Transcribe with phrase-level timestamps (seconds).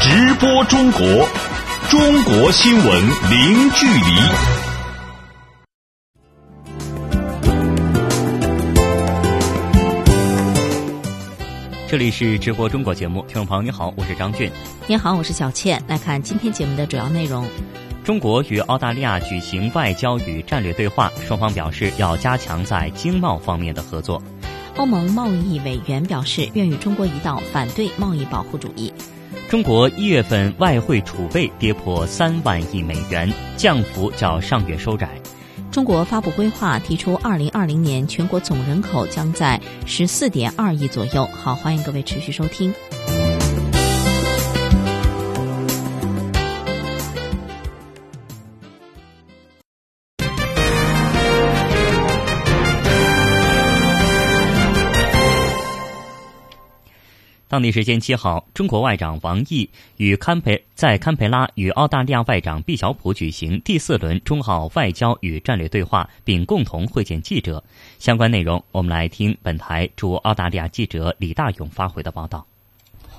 [0.00, 1.00] 直播中国，
[1.88, 4.02] 中国新闻零距离。
[11.88, 14.50] 这里是直播中国节目，听众朋友你好，我是张俊。
[14.86, 15.82] 你好，我是小倩。
[15.88, 17.46] 来看今天节目的主要内容：
[18.04, 24.22] 中国与澳大利亚举行外交与战略对话，双方表示要加强在经贸方面的合作。
[24.76, 28.92] 欧盟贸易委员表示愿与中国一道反对贸易保护主义。
[29.48, 35.08] 中国一月份外汇储备跌破三万亿美元，降幅较上月收窄。
[35.70, 41.26] 中国发布规划，提出二零二零年全国总人口将在十四点二亿左右。
[41.26, 42.72] 好，欢迎各位持续收听。
[57.56, 67.64] 当地时间七号，中国外长王毅与堪培在堪培拉与澳大利亚外长毕晓普举行第四轮中澳外交与战略对话，并共同会见记者。
[67.98, 72.46] 相关内容，我们来听本台驻澳大利亚记者李大勇发回的报道。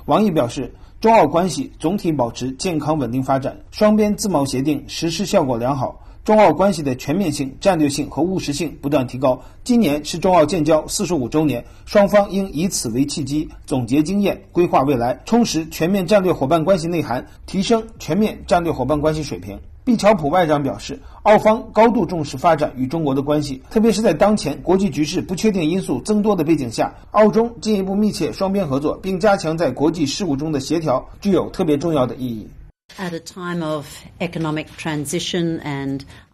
[0.06, 6.00] 王毅表示，中澳关系总体保持健康稳定发展，双边自贸协定实施效果良好。
[6.28, 9.42] 中澳关系的全面性、战略性和务实性不断提高。
[9.64, 19.58] 今年是中澳建交四十五周年，双方应以此为契机，总结经验，规划未来，充实全面战略伙伴关系内涵，提升全面战略伙伴关系水平。
[19.86, 32.45] 毕乔普外长表示，澳方高度重视发展与中国的关系，特别是在当前国际局势不确定因素增多的背景下，澳中进一步密切双边合作，并加强在国际事务中的协调，具有特别重要的意义。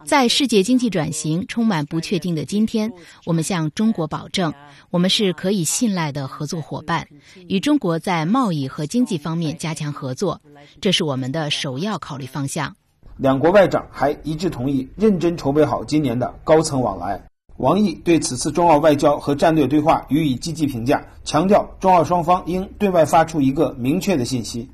[0.04, 2.90] 在世界经济转型充满不确定的今天，
[3.26, 4.54] 我们向中国保证，
[4.90, 7.06] 我们是可以信赖的合作伙伴，
[7.48, 10.40] 与中国在贸易和经济方面加强合作，
[10.80, 12.74] 这是我们的首要考虑方向。
[13.18, 17.22] 两国外长还一致同意认真筹备好今年的高层往来。
[17.58, 24.68] 王毅对此次中澳外交和战略对话予以积极评价，强调中澳双方应对外发出一个明确的信息。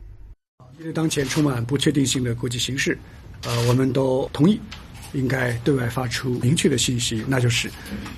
[0.80, 2.98] 面对当前充满不确定性的国际形势，
[3.44, 4.58] 呃，我们都同意
[5.12, 7.70] 应该对外发出明确的信息，那就是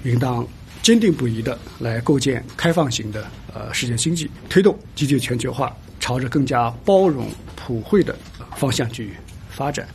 [0.04, 0.46] 应当
[0.80, 8.16] 坚定不移的来构建开放型的呃世界经济，推动积极全球化朝着更加包容普惠的
[8.54, 9.10] 方向去
[9.50, 9.88] 发展，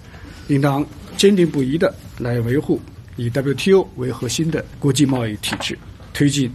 [0.50, 0.86] 应当
[1.16, 2.82] 坚定不移的来维护
[3.16, 5.80] 以 WTO 为核心的国际贸易体制，
[6.14, 6.54] 推进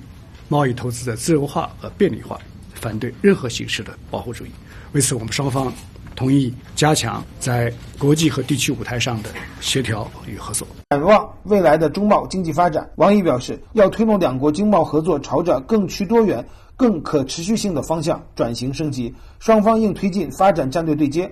[0.50, 2.38] 贸易投资的自由化和便利化，
[2.74, 4.50] 反对任何形式的保护主义。
[4.92, 5.72] 为此，我们双方。
[6.14, 9.30] 同意加强在国际和地区舞台上的
[9.60, 10.66] 协调与合作。
[10.90, 16.46] 展望未来的中贸经济发展，王毅表示，要推动两国经贸合作朝着更趋多元、
[16.76, 19.14] 更可持续性的方向转型升级。
[19.38, 21.30] 双方应推进发展战略对接。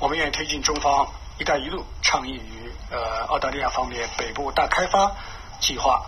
[0.00, 1.06] 我们愿意推进中方
[1.40, 5.10] “一带一路”倡议与呃澳大利亚方面北部大开发
[5.60, 6.02] 计划，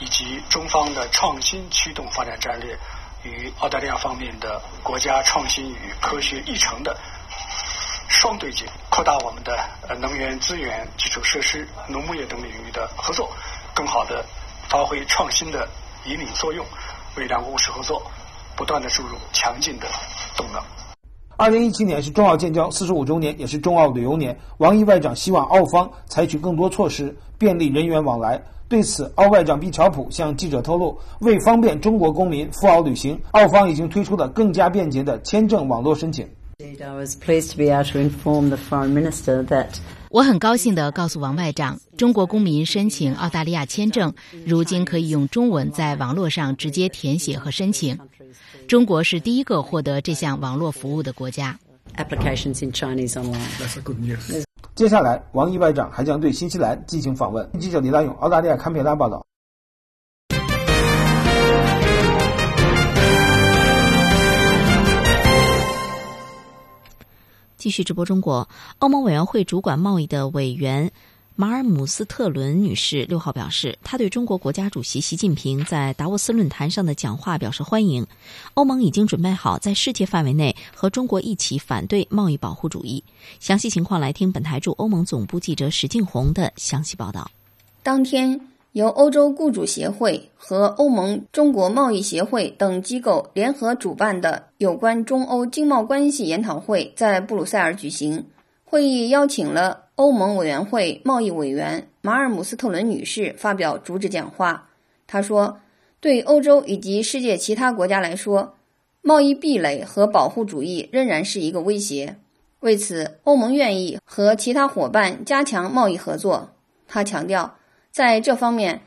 [0.00, 2.76] 以及中方的创新驱动发展战略
[3.24, 6.96] 与澳大利亚方面的国家创新与科学议程的。
[8.20, 9.56] 双对接，扩大我们的
[9.88, 13.30] 呃能源资源、基础设施、农牧业等领域的合作，
[13.72, 14.24] 更好的
[14.68, 15.68] 发挥创新的
[16.04, 16.66] 引领作用，
[17.16, 18.02] 为两国务实合作
[18.56, 19.86] 不断的注入强劲的
[20.36, 20.60] 动能。
[21.36, 24.36] 二零一七年是中澳建交四十五周年，也是中澳旅游年。
[24.56, 28.42] 王毅外长希望澳方采取更多措施，便利人员往来。
[28.68, 36.28] 对此，澳外长毕乔普向记者透露，为方便中国公民赴澳旅行，澳方已经推出了更加便捷的签证网络申请。
[40.10, 44.12] 我很高兴地告诉王外长，中国公民申请澳大利亚签证，
[44.44, 47.96] 如今可以用中文在网络上直接填写和申请。
[48.66, 51.56] 中国是第一个获得这项网络服务的国家。
[54.74, 57.48] 接下来，王毅外长还将对新西兰进行访问。
[57.60, 59.24] 记者李大勇，澳大利亚堪培拉报道。
[67.58, 70.90] 继续直播中国，欧盟委员会主管贸易的委员
[71.34, 78.06] 马尔姆斯特伦女士六号表示，她对中国国家主席习近平在达沃斯论坛上的讲话表示欢迎。
[78.54, 83.02] 欧盟已经准备好在世界范围内和中国一起反对贸易保护主义。
[83.40, 87.30] 详细情况来听本台驻欧盟总部记者史静红的详细报道。
[87.82, 88.47] 当天。
[88.72, 98.26] 由欧洲雇主协会和欧盟中国贸易协会等机构联合主办的有关中欧经贸关系研讨会在布鲁塞尔举行。
[98.64, 104.68] 会议邀请了欧盟委员会贸易委员马尔姆斯特伦女士发表主旨讲话。
[105.06, 105.60] 她说
[106.00, 108.54] ：“对欧洲以及世界其他国家来说，
[109.00, 112.16] 贸易壁垒和保护主义仍然是一个威胁。
[112.60, 116.50] 为此，欧盟愿意和其他伙伴加强贸易合作。
[116.86, 117.57] 他强调，
[117.98, 118.80] 在这方面，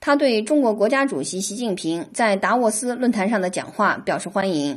[0.00, 4.76] 他对中国国家主席习近平在达沃斯论坛上的讲话表示欢迎。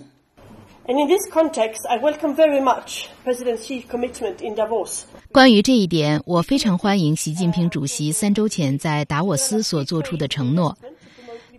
[5.32, 10.78] 关于这一点，我非常欢迎习近平主席三周前在达沃斯所做出的承诺。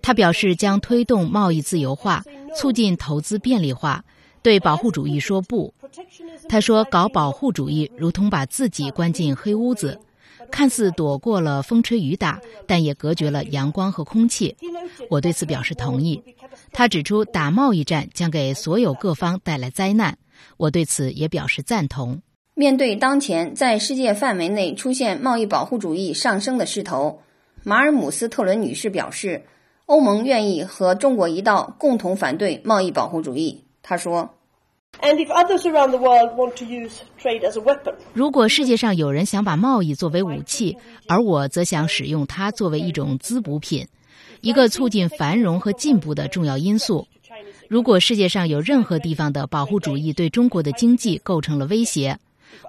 [0.00, 2.22] 他表示将推动贸易自由化，
[2.54, 4.04] 促进投资便利化，
[4.40, 5.74] 对保护主义说不。
[6.48, 9.98] 他说：“搞保护主义如同把自己关进黑屋子，
[10.50, 14.56] 看似躲过了风吹雨打，但也隔绝了阳光和空气。”
[15.08, 16.22] 我对此表示同意。
[16.72, 20.18] 他指出，打贸易战将给所有各方带来灾难，
[20.56, 22.22] 我对此也表示赞同。
[22.54, 27.22] 面对当前在世界范围内出现贸易保护主义上升的势头，
[27.62, 29.46] 马尔姆斯特伦女士表示，
[29.86, 33.64] 欧盟愿意和中国一道共同反对贸易保护主义。
[33.82, 34.34] 她说。
[38.12, 40.76] 如果世界上有人想把贸易作为武器，
[41.08, 43.86] 而我则想使用它作为一种滋补品，
[44.42, 47.06] 一个促进繁荣和进步的重要因素。
[47.68, 52.18] 如果世界上有任何地方的保护主义对中国的经济构成了威胁，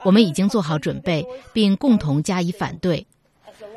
[0.06, 3.06] 我们已经做好准备，并共同加以反对。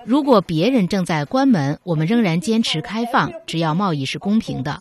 [0.04, 4.80] 如果别人正在关门，我们仍然坚持开放，只要贸易是公平的。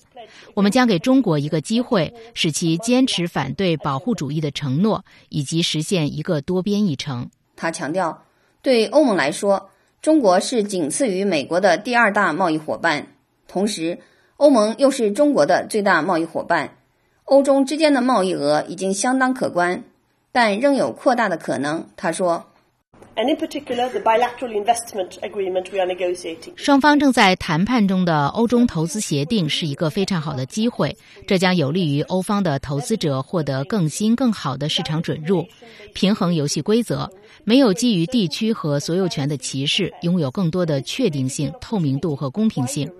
[0.54, 7.30] 我们将给中国一个机会，使其坚持反对保护主义的承诺，以及实现一个多边议程。
[7.56, 8.24] 他强调，
[8.62, 9.70] 对欧盟来说，
[10.02, 13.08] 中国是仅次于美国的第二大贸易伙伴，
[13.48, 14.00] 同时，
[14.38, 16.78] 欧盟又是中国的最大贸易伙伴。
[17.26, 19.84] 欧中之间的贸易额已经相当可观，
[20.32, 21.88] 但仍有扩大的可能。
[21.96, 22.46] 他说。
[26.56, 35.46] 双方正在谈判中的欧中投资协定是一个非常好的机会，这将有利于欧方的投资者获得更新更好的市场准入，
[35.94, 37.08] 平衡游戏规则，
[37.44, 42.92] 没有基于地区和所有权的歧视，拥有更多的确定性、透明度和公平性。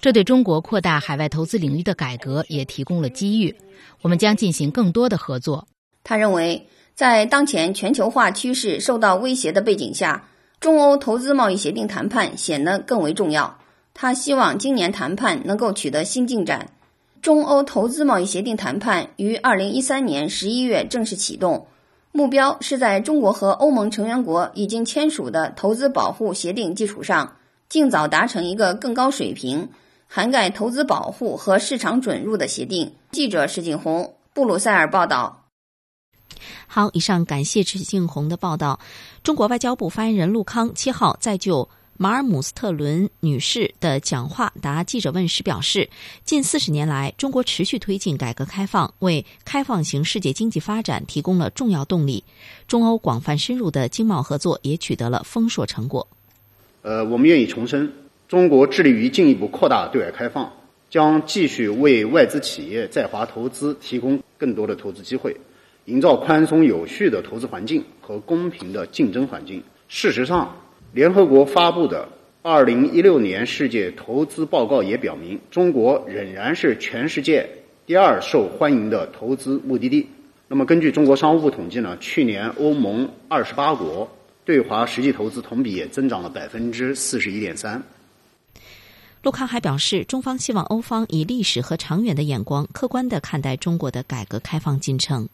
[0.00, 3.54] 这对中国扩大海外投资领域的改革也提供了机遇。
[4.00, 5.68] 我们将进行更多的合作。
[6.02, 6.66] 他认为。
[7.00, 10.28] 在当前全球化趋势受到威胁的背景下，
[10.60, 13.56] 中欧投资贸易协定谈判显得更为重要。
[13.94, 16.68] 他希望今年谈判能够取得新进展。
[17.22, 21.68] 中欧投资贸易协定谈判于二零一三年十一月正式启动，
[22.12, 27.36] 目标是在中国和欧盟成员国已经签署的投资保护协定基础上，
[27.70, 29.70] 尽早达成一个更高水平、
[30.06, 32.92] 涵盖投资保护和市场准入的协定。
[33.10, 35.39] 记者石景红，布鲁塞尔报道。
[36.72, 38.78] 好，以上感谢池静红的报道。
[39.24, 45.90] 中国外交部发言人陆康七号在就马尔姆斯特伦女士的讲话答记者问时表示，
[46.24, 52.22] 近四十年来，中国持续推进改革开放，为开放型世界经济发展提供了重要动力。
[52.68, 56.06] 中欧广泛深入的经贸合作也取得了丰硕成果。
[56.82, 57.92] 呃，我们愿意重申，
[58.28, 60.52] 中国致力于进一步扩大对外开放，
[60.88, 65.36] 将继续为外资企业在华投资提供更多的投资机会。
[65.86, 69.62] 营造宽松有序的投资环境和公平的竞争环境。
[69.88, 70.56] 事实上，
[70.92, 72.08] 联合国发布的
[72.42, 77.48] 二零一六年世界投资报告也表明，中国仍然是全世界
[77.86, 80.06] 第二受欢迎的投资目的地。
[80.48, 84.08] 那么，根据中国商务部统计呢，去年欧盟二十八国
[84.44, 87.82] 对华实际投资同比也增长了百分之四十一点三。
[89.22, 95.28] 陆康还表示，中方希望欧方以历史和长远的眼光，客观的看待中国的改革开放进程。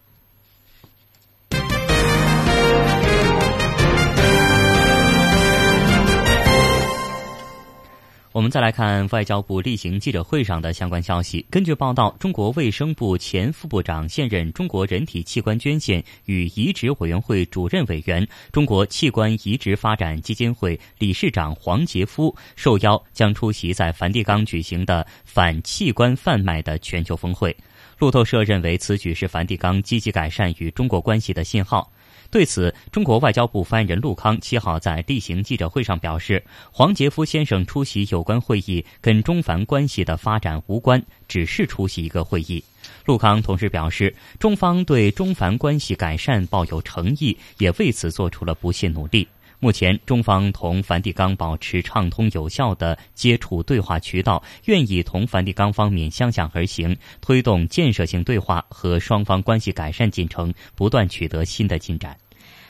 [8.37, 11.47] 我们再来看外交部例行记者会上的相关消息。
[11.49, 27.57] 根据报道，中国卫生部前副部长、现任中国人体器官捐献与移植委员会主任委员、中国器官移植发展基金会理事长黄杰夫受邀将出席在梵蒂冈举行的反器官贩卖的全球峰会。
[27.99, 31.91] 路透社认为，此举是梵蒂冈积极改善与中国关系的信号。
[32.31, 42.63] 对此，中国外交部发言人陆康七号在例行记者会上表示，黄杰夫先生出席有关会议跟中梵关系的发展无关，只是出席一个会议。
[43.05, 49.27] 陆康同时表示，中方对中梵关系改善抱有诚意，也为此做出了不懈努力。
[49.59, 62.17] 目前，中方同梵蒂冈保持畅通有效的接触对话渠道，愿意同梵蒂冈方面相向而行，推动建设性对话和双方关系改善进程不断取得新的进展。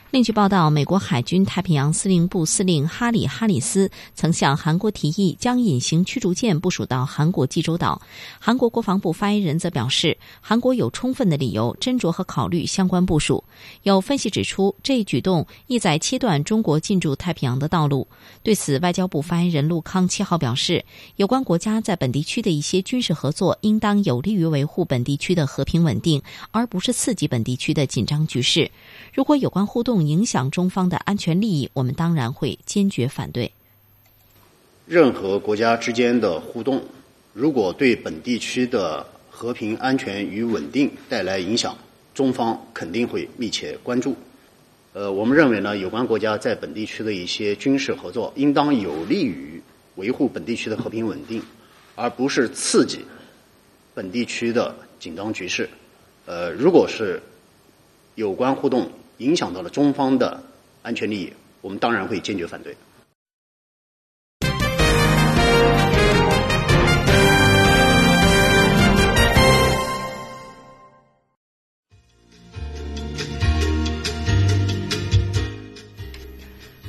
[0.09, 8.01] 另据报道，美国海军太平洋司令部司令哈里·哈里斯曾向韩国提议将隐形驱逐舰部署到韩国济州岛。
[8.39, 13.43] 韩国国防部发言人则表示，韩国有充分的理由斟酌和考虑相关部署。
[13.83, 18.07] 有分析指出，这一举动意在切断中国进驻太平洋的道路。
[18.41, 20.85] 对此，外交部发言人陆康七号表示，
[21.17, 26.21] 有关国家在本地区的一些军事合作，应当有利于维护本地区的和平稳定，
[26.51, 28.71] 而不是刺激本地区的紧张局势。
[29.17, 33.51] 如果有关互动，影响中方的安全利益，我们当然会坚决反对。
[34.85, 36.83] 任何国家之间的互动，
[37.33, 41.75] 如果对本地区的和平、安全与稳定带来影响，
[42.13, 44.15] 中方肯定会密切关注。
[44.93, 49.59] 呃，我们认为呢，有关国家在本地区的一些军事合作，应当有利于
[49.95, 51.41] 维护本地区的和平稳定，
[51.95, 53.03] 而不是刺激
[53.95, 55.67] 本地区的紧张局势。
[56.27, 57.19] 呃，如果是
[58.13, 60.41] 有关互动，影响到了中方的
[60.81, 62.75] 安全利益，我们当然会坚决反对。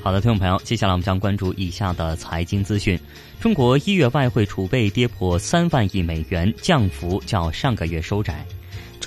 [0.00, 2.98] 好的，听众朋友，接下来我们将关注以下的财经资讯：
[3.40, 8.46] 中国一月外汇储备跌破三万亿美元，降幅较上个月收窄。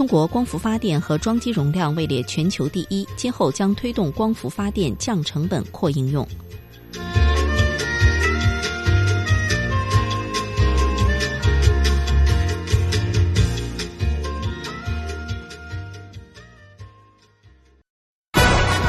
[0.01, 6.27] 中国光伏发电和装机容量位列全球第一，今后将推动光伏发电降成本、扩应用。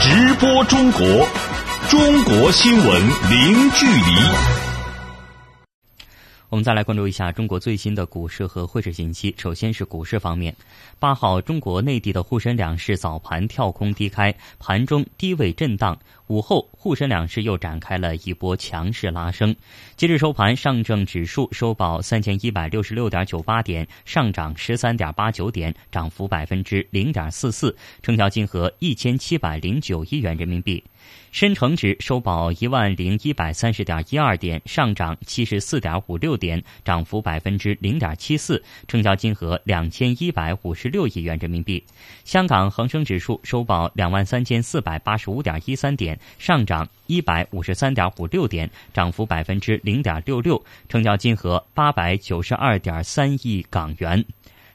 [0.01, 1.29] 直播中国，
[1.91, 4.62] 中国新闻零距离。
[6.53, 9.35] 我们再来关注一下中国最新的股市和汇市信息。
[9.39, 10.55] 首先是股市方面，
[10.99, 15.99] 八号中国内地的沪深两市早盘跳空低开，盘中低位震荡。
[16.27, 19.57] 午后，沪深两市又展开了一波强势拉升。
[19.97, 30.85] 截至收盘，上证指数收报三千一百六十六点九八点，上涨十三点八九点，涨幅百分之零点四四，成交金额一千七百零九亿元人民币。
[31.33, 41.83] 深成指收报一万零一百三十点一二点，上涨七十四点五六点，涨幅百分之零点七四，成交金额两千一百五十六亿元人民币。
[42.27, 46.21] 香港恒生指数收报两万三千四百八十五点一三点。
[46.39, 54.23] 上涨一百五十三点五六点，涨幅百分之零点六六，成交金额八百九十二点三亿港元。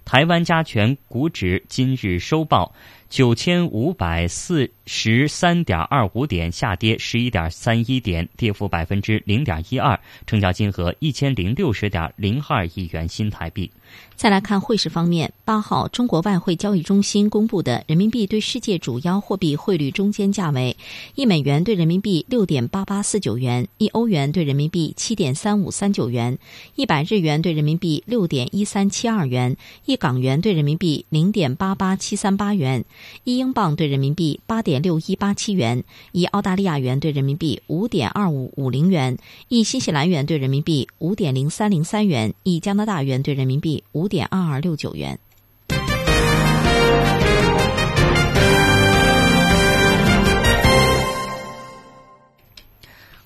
[0.04, 2.74] 台湾加权股指今日收报
[3.10, 13.72] 九千五百四十三点二五点，下跌十一点三一点，跌幅百分之零点一二，成交金额一千零六十点零二亿元新台币。
[14.18, 20.76] 再来看汇市方面，八号中国外汇交易中心公布的人民币对世界主要货币汇率中间价为：
[21.14, 26.40] 一美元对人民币六点八八四九元，一欧元对人民币七点三五三九元，
[26.74, 29.56] 一百日元对人民币六点一三七二元，
[29.86, 32.86] 一港元对人民币零点八八七三八元，
[33.24, 39.16] 一英镑对人民币八点六一八七元，一澳大利亚元对人民币五点二五五零元，
[39.48, 44.07] 一新西兰元对人民币五点零三零三元，一加拿大元对人民币五。
[44.08, 45.20] 五点二二六九元。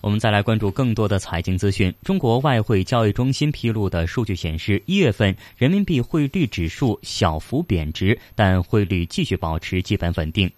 [0.02, 1.94] 我们再来关注更多的财经资讯。
[2.02, 10.52] 中国外汇交易中心披露的数据显示，一月份人民币汇率指数小幅贬值，但汇率继续保持基本稳定。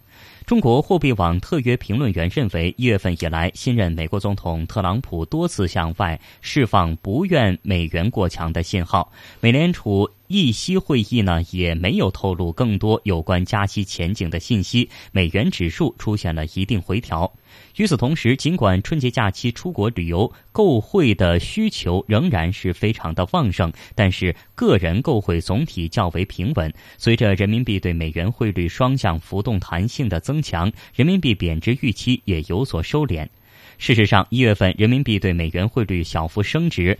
[0.45, 9.09] 中国货币网特约评论员认为，一月份以来，新任美国总统特朗普多次向外释放不愿美元过强的信号。
[9.39, 14.89] 美联储议息会议呢，也没有透露更多有关加息前景的信息。
[15.13, 17.31] 美元指数出现了一定回调。
[17.77, 26.71] 与此同时，尽管春节假期出国旅游购汇的需求仍然是非常的旺盛，但是个人购汇总体较为平稳。
[26.99, 33.27] 随着人民币对美元汇率双向浮动弹性的增强，人民币贬值预期也有所收敛。
[33.79, 36.97] 事实上，一月份人民币对美元汇率小幅升值。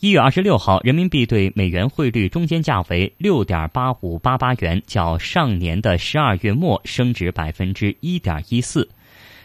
[0.00, 8.88] 一月二十六号，人民币对美元汇率中间价为六点八五八八元，较上年的十二月末升值百分之一点一四。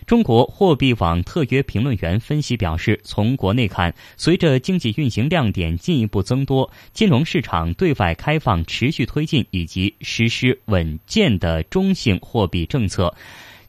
[0.10, 13.14] 中国货币网特约评论员分析表示，从国内看，随着经济运行亮点进一步增多，金融市场对外开放持续推进，以及实施稳健的中性货币政策，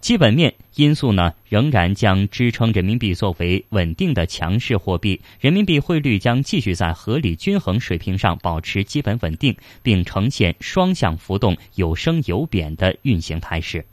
[0.00, 13.84] 基本面因素呢仍然将支撑人民币作为稳定的强势货币，人民币汇率将继续在合理均衡水平上保持基本稳定，并呈现双向浮动、有升有贬的运行态势。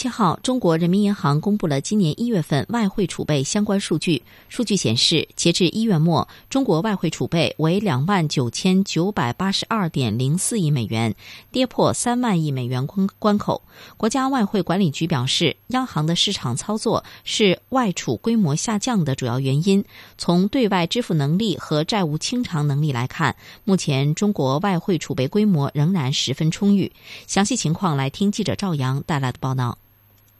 [0.00, 4.22] 七号，中国人民银行公布了今年一月份外汇储备相关数据。
[4.48, 11.14] 数据显示，截至一月末，中国外汇储备为两万九千九百八十二点零四亿美元，
[11.52, 13.60] 跌破三万亿美元关关口。
[13.98, 19.84] 国家外汇管理局表示，央行的市场操作是外储规模下降的主要原因。
[20.16, 26.90] 从对外支付能力和债务清偿能力来看，目前中国外汇储备规模仍然十分充裕。
[27.26, 29.76] 详细情况，来听记者赵阳带来的报道。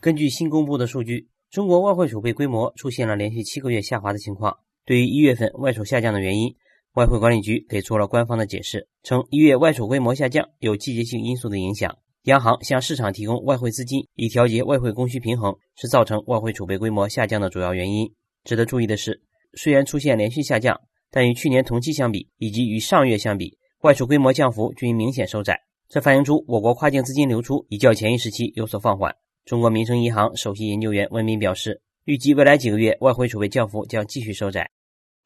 [0.01, 4.57] 根据新公布的数据，中国外汇储备规模出现了连续七个月下滑的情况。
[4.87, 6.55] 对于一月份外储下降的原因，
[6.95, 18.11] 外汇管理局给出了官方的解释，称一月外储规模下降有季节性因素的影响，央行向市场提供外汇资金以调节外汇供需平衡，是造成外汇储备规模下降的主要原因。
[18.45, 19.21] 值得注意的是，
[19.53, 20.81] 虽然出现连续下降，
[21.11, 29.15] 但与去年同期相比，以及与上月相比，外储规模降幅均明显收窄，这反映出我国跨境资金流出已较前一时期有所放缓。
[29.51, 34.71] 中国民生银行首席研究员温彬表示，预计未来几个月外汇储备降幅将继续收窄。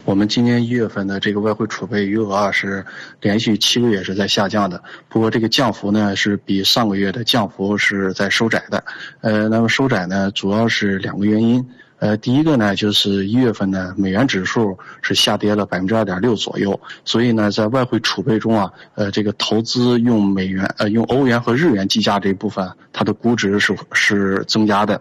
[0.06, 2.86] 我们今年一月份的这个外汇储备余额啊是
[3.20, 8.82] 连续七个月是在下降的，不过这个降幅呢是比上个月的降幅是在收窄的。
[9.20, 11.68] 呃，那么收窄呢主要是两个原因。
[12.04, 25.00] 呃，第一个呢，就是一月份呢，美元指数是下跌了百分之二点六左右，所以呢，在外汇储备中啊，呃，这个投资用美元、呃用欧元和日元计价这一部分，它的估值是是增加的。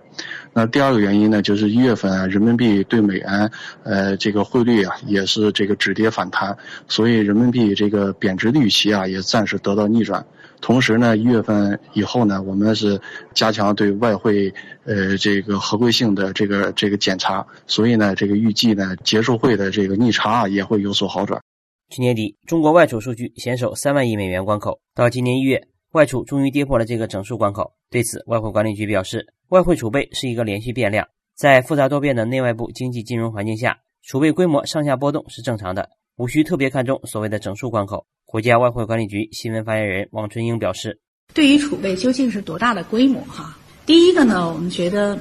[0.53, 3.51] 那第二个原因呢，就是一月份啊，人民币对美元，
[3.83, 6.55] 呃，这个汇率啊，也是这个止跌反弹，
[6.88, 10.25] 所以人民币这个贬值的预期啊，也暂时得到逆转。
[10.63, 13.01] 同时呢，一月份以后呢，我们是
[13.34, 14.53] 加强对外汇
[14.86, 21.41] 呃这个合规性的这个这个检查，所以呢，这个预计呢，结束会的这个逆差也会有所好转。
[21.89, 27.74] 去年底，中国外储数据险守三万亿美元关口，到今年一月，外储终于跌破了这个整数关口。
[27.89, 31.05] 对此，外汇管理局表示，外汇储备是一个连续变量，
[31.36, 38.05] 在复杂多变的内外部经济金融环境下，储备规模上下波动是正常的，无需特别看重所谓的整数关口。
[38.34, 41.00] 国家外汇管理局新闻发言人王春英表示
[41.36, 43.22] ：“对于储备究竟是多大的规模？
[43.26, 45.19] 哈，第一个呢，我们觉得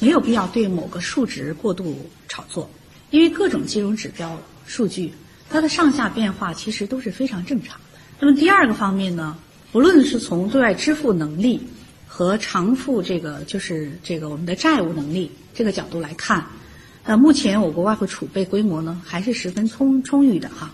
[0.00, 2.68] 没有必要对某个数值过度炒作，
[3.10, 5.12] 因为各种金融指标数据
[5.48, 8.00] 它的上下变化其实都是非常正常的。
[8.18, 9.38] 那么第二个方面呢，
[9.70, 11.60] 不论是从对外支付能力
[12.08, 16.44] 和偿付这个就是这个我们的债务能力这个角度来看，
[17.04, 20.68] 呃，目前我国外汇储备规模呢还是十分充充裕的哈。”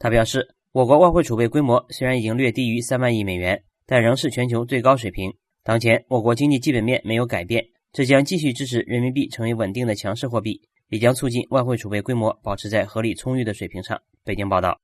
[0.00, 0.53] 他表示。
[0.74, 5.32] 我国外汇储备规模虽然已经略低于三万亿美元，但仍是全球最高水平。
[5.62, 13.96] 当前我国经济基本面没有改变，这将继续支持人民币成为稳定的强势货币，也将促进外汇储备规模保持在合理充裕的水平上。
[14.24, 14.80] 北京报道。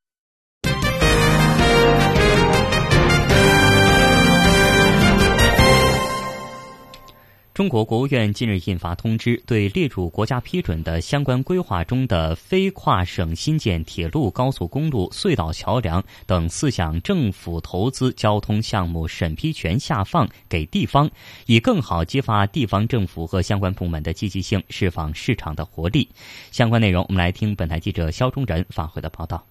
[7.53, 21.11] 中国国务院近日印发通知，对列入国家批准的相关规划中的非跨省新建铁路、高速公路、隧道、桥梁等四项政府投资交通项目审批权下放给地方，
[21.45, 26.07] 以更好激发地方政府和相关部门的积极性，释放市场的活力。
[26.51, 29.45] 相关内容，我们来听本台记者肖忠仁发回的报道。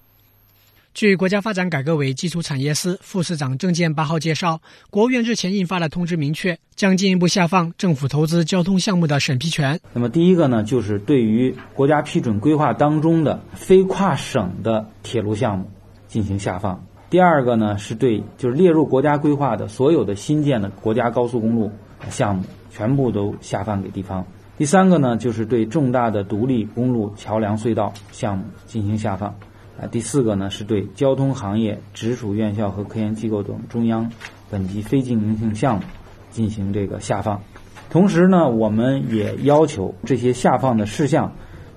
[0.92, 9.78] 据国家发展改革委基础产业司副司长郑建八号介绍，国务院日前印发的通知明确，将进一步下放政府投资交通项目的审批权。
[9.92, 15.64] 那么，第一个呢，就是对于国家批准规划当中的非跨省的铁路项目
[16.08, 16.74] 进行下放；
[17.08, 21.70] 第二个呢，是对就是列入国家规划的所有的新建的国家高速公路
[22.10, 24.24] 项目，全部都下放给地方；
[24.58, 29.32] 第三个呢，就是对重大的独立公路、桥梁、隧道项目进行下放。
[29.80, 34.12] 啊，第四个呢，是对交通行业直属院校和科研机构等中央
[34.50, 35.82] 本级非经营性项目
[36.30, 37.40] 进行这个下放。
[37.88, 41.32] 同时呢，我们也要求这些下放的事项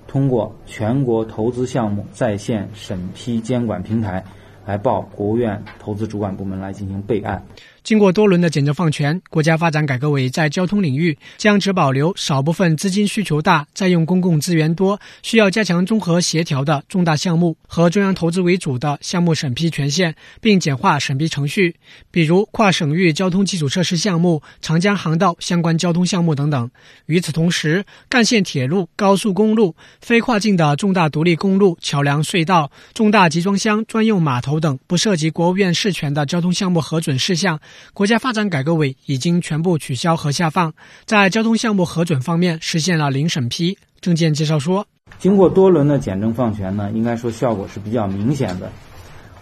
[0.06, 4.24] 通过全国投资项目在线审批监管平台
[4.66, 7.46] 来报国务院投资主管部门来进行备案。
[7.84, 21.76] 经过多轮的简政放权，国家发展改革委在交通领域将只保留少部分资金需求大、占用公共资源多、需要加强综合协调的重大项目和中央投资为主的项目审批权限，并简化审批程序，
[22.10, 26.72] 比如跨省域交通基础设施项目、长江航道相关交通项目等等。
[27.08, 37.60] 与此同时，干线铁路、高速公路、非跨境的重大独立公路、桥梁、隧道、重大集装箱专用码头等不涉及国务院事权的交通项目核准事项。
[37.94, 40.74] 国家发展改革委已经全部取消和下放，
[41.06, 43.78] 在交通项目核准方面实现了零审批。
[44.02, 44.86] 证件介绍说，
[45.18, 48.70] 经过多轮的简政放权呢，应该说效果是比较明显的。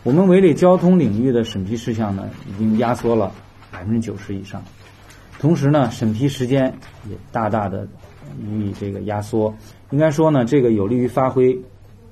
[0.04, 3.32] 我们围内交通领域的审批事项呢，已经压缩了
[3.72, 4.64] 百分之九十以上，
[5.40, 6.72] 同时呢，审批时间
[7.10, 7.88] 也大大的
[8.40, 9.52] 予以这个压缩。
[9.90, 11.58] 应该说呢，这个有利于发挥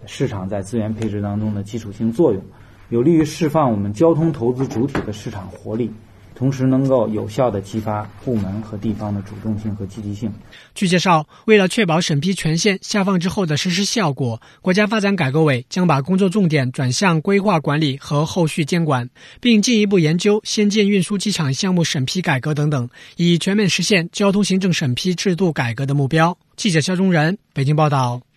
[0.06, 2.44] 市场在资源配置当中的基础性作用，
[2.90, 5.92] 有利于释放我们交通投资主体的市场活力。
[6.40, 10.32] 同时，能够有效的激发部门和地方的主动性和积极性。
[10.74, 19.10] 据介绍，为了确保审批权限下放之后的实施效果，国家发展改革委将把工作重点转向规划管理和后续监管，
[19.42, 26.38] 并进一步研究先进运输机场项目审批改革等等，以全面实现交通行政审批制度改革的目标。
[26.56, 28.29] 记者肖忠仁北京报道。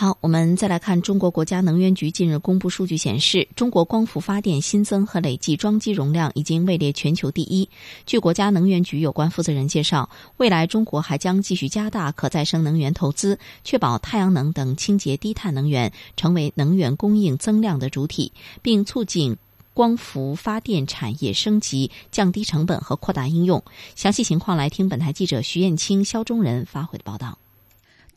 [0.00, 7.68] 好，我们再来看中国国家能源局近日公布数据显示，中国光伏发电新增和累计装机容量已经位列全球第一。
[8.06, 18.30] 据国家能源局有关负责人介绍，未来中国还将继续加大可再生能源投资，确保太阳能等清洁低碳能源成为能源供应增量的主体，
[18.62, 19.36] 并促进
[19.74, 23.60] 光伏发电产业升级、降低成本和扩大应用。
[23.96, 27.36] 详细情况来听本台记者徐艳青、肖中仁发回的报道。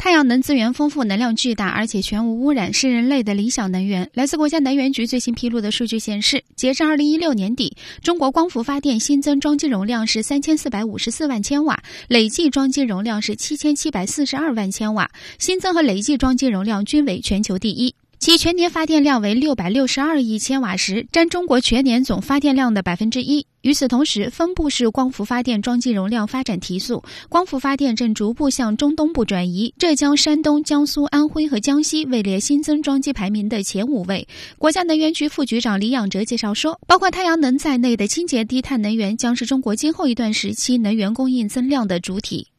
[0.04, 4.10] 太阳能资源丰富，能量巨大，而且全无污染，是人类的理想能源。
[4.16, 17.94] 来自国家能源局最新披露的数据显示，截至二零一六年底，中国光伏发电新增装机容量是三千四百五十四万千瓦，累计装机容量是七千七百四十二万千瓦，新增和累计装机容量均为全球第一。
[18.22, 23.48] 其全年发电量为六百六十二亿千瓦时，占中国全年总发电量的百分之一。
[23.62, 29.74] 与此同时，分布式光伏发电装机容量发展提速，光伏发电正逐步向中东部转移。
[29.80, 34.28] 浙江、山东、江苏、安徽和江西位列新增装机排名的前五位。
[34.60, 42.50] 国家能源局副局长李仰哲介绍说，包括太阳能在内的清洁低碳能源将是中国今后一段时期能源供应增量的主体。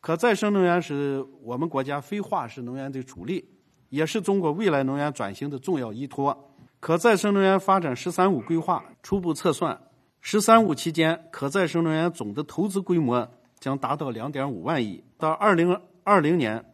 [0.00, 3.44] 可再生能源是我们国家非化石能源的主力。
[3.92, 6.48] 也是中国未来能源转型的重要依托。
[6.80, 9.78] 可再生能源发展“十三五”规划初步测算
[10.22, 15.04] ，“十三五”期间可再生能源总的投资规模将达到两点五万亿。
[15.18, 16.64] 到二零二零年，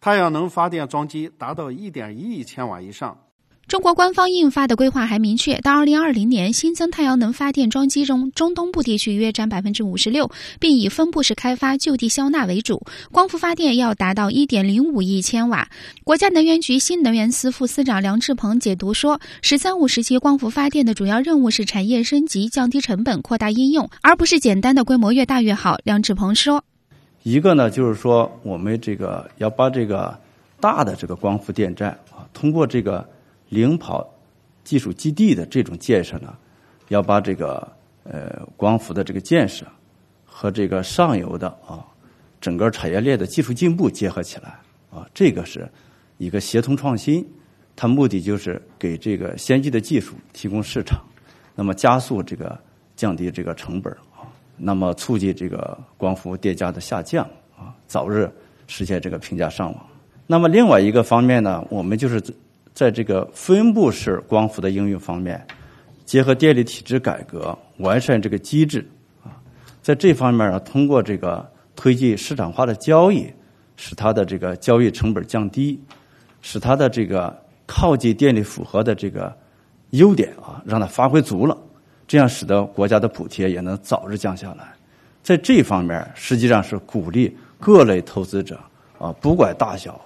[0.00, 3.18] 太阳能发电装机达到一点一亿千瓦以上。
[3.68, 12.80] 中国官方印发的规划还明确，到二零二零年新增太阳能发电装机中，中东部地区约占百分之五十六，并以分布式开发、就地消纳为主。
[13.10, 15.68] 光伏发电要达到一点零五亿千瓦。
[16.04, 26.62] 国家能源局新能源司副司长梁志鹏解读说：“十三五时期光伏发电的主要任务是产业升级、降低成本、扩大应用，而不是简单的规模越大越好。”梁志鹏说
[27.24, 30.16] ：“一个呢，就是说我们这个要把这个
[30.60, 33.04] 大的这个光伏电站啊，通过这个。”
[33.48, 34.08] 领跑
[34.64, 36.36] 技术基地的这种建设呢，
[36.88, 37.66] 要把这个
[38.02, 39.64] 呃光伏的这个建设
[40.24, 41.86] 和这个上游的啊
[42.40, 44.58] 整个产业链的技术进步结合起来
[44.90, 45.68] 啊，这个是
[46.18, 47.24] 一个协同创新，
[47.76, 51.00] 它目的就是给这个先进的技术提供市场，
[51.54, 52.58] 那么加速这个
[52.96, 57.24] 降低这个成本啊，那么促进这个光伏电价的下降
[57.56, 58.28] 啊，早日
[58.66, 59.86] 实现这个平价上网。
[60.26, 62.20] 那么另外一个方面呢，我们就是。
[62.76, 65.42] 在这个分布式光伏的应用方面，
[66.04, 68.86] 结合电力体制改革，完善这个机制
[69.24, 69.32] 啊，
[69.80, 73.32] 在这方面呢，通过这个推进市场化的交易，
[73.76, 75.82] 使它的这个交易成本降低，
[76.42, 77.34] 使它的这个
[77.64, 79.34] 靠近电力负荷的这个
[79.92, 81.56] 优点啊，让它发挥足了，
[82.06, 84.74] 这样使得国家的补贴也能早日降下来。
[85.22, 88.60] 在这方面，实际上是鼓励各类投资者
[88.98, 89.98] 啊，不管大小，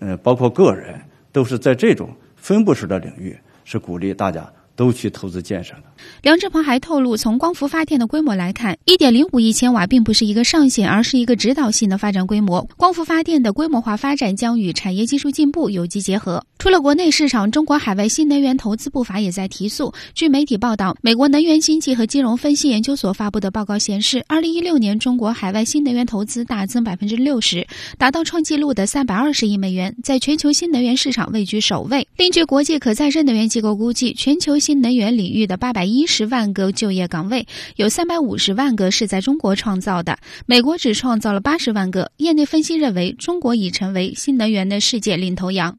[0.00, 1.00] 呃，包括个人。
[1.34, 4.50] 都是在这种分布式的领域，是鼓励大家。
[4.76, 5.82] 都去投资建设的。
[6.22, 12.66] 梁志鹏还透露，从光伏发电的规模来看，一点零五亿千瓦并不是一个上限，而是一个指导性的发展规模。
[12.76, 16.44] 光伏发电的规模化发展将与产业技术进步有机结合。
[16.58, 19.92] 除了国内市场，中国海外新能源投资步伐也在提速。
[20.14, 27.66] 据媒体报道，美国能源经济和金融分析研究所发布的报告显示，二零一六年中国海外新能源投资大增百分之六十，
[27.98, 32.08] 达到创纪录的三百二十亿美元，在全球新能源市场位居首位。
[32.16, 42.10] 另据国际可再生能源机构估计，全球新能源领域的八百亿一十万个就业岗位，有三百五十万个是在中国创造的，美国只创造了八十万个。
[42.16, 45.78] 业内分析认为，中国已成为新能源的世界领头羊。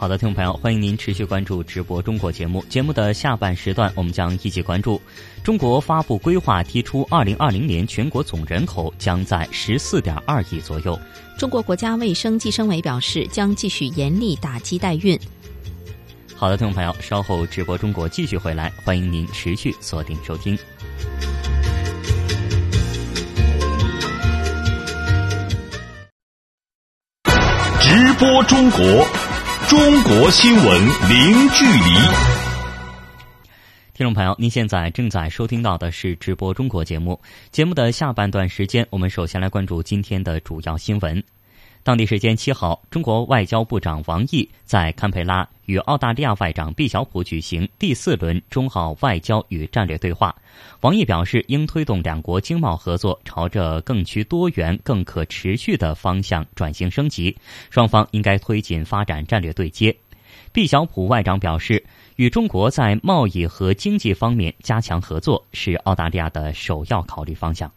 [0.00, 2.64] 好的，听众朋友，欢迎您持续关注直播中国节目。
[2.70, 4.98] 节目的下半时段，我们将一起关注
[5.44, 10.98] 中国发布规划，提出二零二零年全国总人口将在十四点二亿左右。
[11.36, 15.20] 中国国家卫生计生委表示，将继续严厉打击代孕。
[16.34, 20.56] 好的，听众朋友，稍后直播中国继续回来，欢迎您持续锁定收听。
[27.82, 28.80] 直播中国，
[29.70, 31.94] 中国新闻零距离。
[33.94, 37.20] 听众朋友，您现在正在收听到的是直播中国节目。
[37.52, 41.22] 节目的下半段时间，我们首先来关注今天的主要新闻。
[41.84, 50.34] 当地时间七号，中国外交部长王毅在堪培拉与澳大利亚外长毕晓普举行第四轮中澳外交与战略对话。
[50.80, 57.36] 王毅表示，应推动两国经贸合作朝着更趋多元、更可持续的方向转型升级，
[57.70, 59.96] 双方应该推进发展战略对接。
[60.52, 61.84] 毕晓普外长表示，
[62.16, 67.70] 与中国在贸易和经济方面加强合作是澳大利亚的首要考虑方向。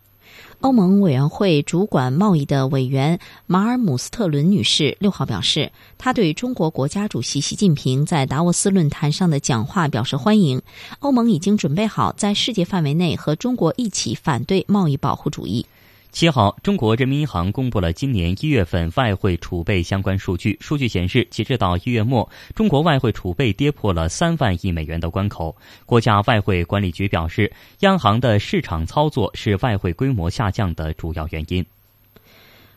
[0.64, 10.62] 欧盟委员会主管贸易的委员马尔姆斯特伦女士六号表示，她对中国国家主席习近平在达沃斯论坛上的讲话表示欢迎。
[11.00, 15.66] 欧盟已经准备好在世界范围内和中国一起反对贸易保护主义。
[16.14, 20.56] 七号，中国人民银行公布了今年一月份外汇储备相关数据。
[20.62, 25.58] 数据显示，截至到一月末，中国外汇储备跌破了三万亿美元的关口。
[25.88, 31.66] 国家外汇管理局表示，央行的市场操作是外汇规模下降的主要原因。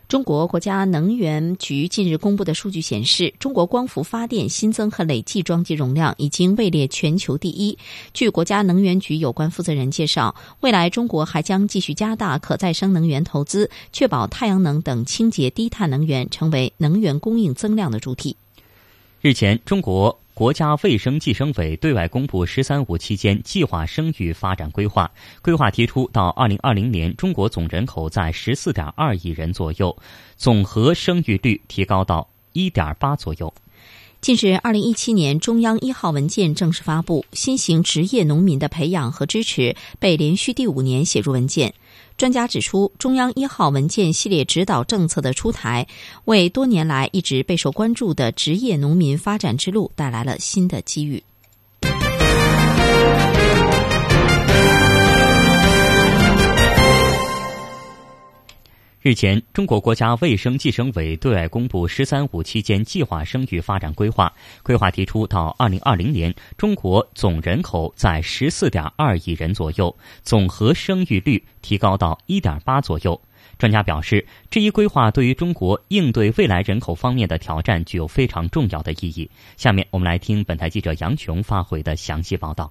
[0.07, 7.77] 中国国家能源局近日公布的数据显示，中国光伏发电新增和累计装机容量已经位列全球第一。
[8.13, 18.37] 据国家能源局有关负责人介绍，未来中国还将继续加大可再生能源投资，确保太阳能等清洁低碳能源成为能源供应增量的主体。
[19.27, 20.17] 日前，中国。
[20.33, 25.11] 国家卫生计生委对外公布“十三五”期间计划生育发展规划。
[25.41, 29.97] 规划提出，到二零二零年，中国总人口在十四点二亿人左右，
[30.37, 33.51] 总和生育率提高到一点八左右。
[34.21, 41.73] 近日，二零一七年中央一号文件正式发布，新型职业农民的培养和支持被连续第五年写入文件。
[42.17, 45.85] 专家指出，中央一号文件系列指导政策的出台，
[46.25, 51.21] 为多年来一直备受关注的职业农民发展之路带来了新的机遇。
[59.07, 64.29] 日前，中国国家卫生计生委对外公布“十三五”期间计划生育发展规划。
[64.63, 73.17] 规划提出，到二零二零年，中国总人口在十四点二亿人左右，总和生育率提高到一点八左右。
[73.57, 79.31] 专家表示，这一规划对于中国应对未来人口方面的挑战具有非常重要的意义。
[79.55, 82.69] 下面我们来听本台记者杨琼发回的详细报道。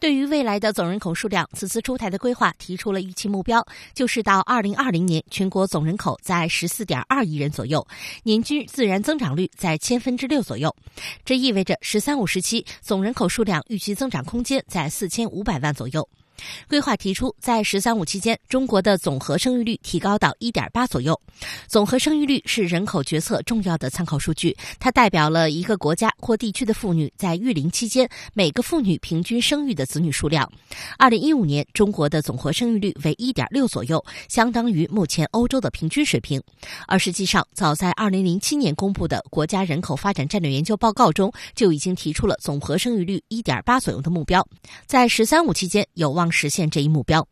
[0.00, 7.86] 对于未来的总人口数量，此次出台的规划提出了预期目标，就是到二零二零年，全国总人口在十四点二亿人左右，
[8.22, 10.74] 年均自然增长率在千分之六左右。
[11.24, 16.06] 这意味着“十三五”时期总人口数量预期增长空间在四千五百万左右。
[16.68, 21.18] 规划提出，在“十三五”期间，中国的总和生育率提高到一点八左右。
[21.68, 30.50] 总和生育率是人口决策重要的参考数据，它代表了一个国家或地区的妇女在育龄期间每个妇女平均生育的子女数量。
[30.98, 36.42] 二零一五年，中国的总和生育率为一点六左右，相当于目前欧洲的平均水平。
[36.88, 44.46] 而实际上，早在二零零七年公布的国家人口发展战略研究报告中，就已经提出了总和生育率一点八左右的目标。
[44.86, 46.23] 在“十三五”期间，有望。
[46.30, 47.26] 实现这一目标。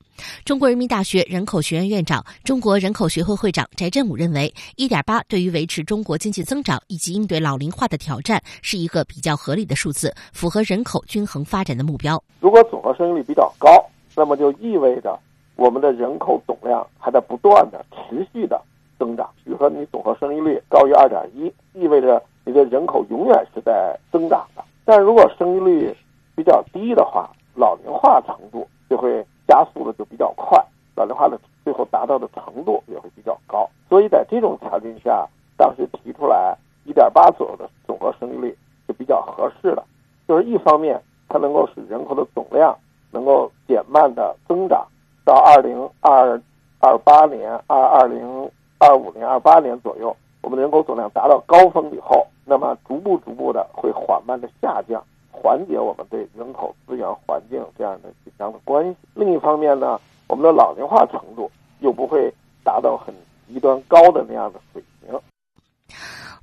[0.44, 12.22] 中国人民大学人口学院院长、中国人口学会会长翟振武认为，一点八对于维持中国经济增长以及应对老龄化的挑战是一个比较合理的数字，符合人口均衡发展的目标。
[12.40, 15.18] 如果总和生育率比较高，那么就意味着
[15.56, 18.60] 我们的人口总量还在不断的持续的
[18.98, 19.28] 增长。
[19.44, 24.62] 比如说，你总和生育率高于二点一，意味着你的人口永远是在增长的。
[24.84, 25.96] 但如果生育率
[26.36, 30.62] 比较低的话，老龄化程度就会加速的就比较快，
[30.94, 35.26] 老龄化的最后达到的程度也会比较高，所以在这种条件下，
[35.56, 38.54] 当时提出来一点八左右的总和生育率
[38.86, 39.82] 是比较合适的。
[40.28, 42.76] 就是一方面，它能够使人口的总量
[43.10, 44.86] 能够减慢的增长，
[45.24, 46.38] 到二零二
[46.80, 55.02] 二八年、二二零二五年、二八年左右，我们人口总量达到高峰以后，那么逐步逐步的会缓慢的下降。
[55.32, 58.96] 缓解我们对人口资源环境这样的紧张的关系。
[59.14, 63.12] 另一方面呢，我们的老龄化程度又不会达到很
[63.48, 64.91] 极端高的那样的水平。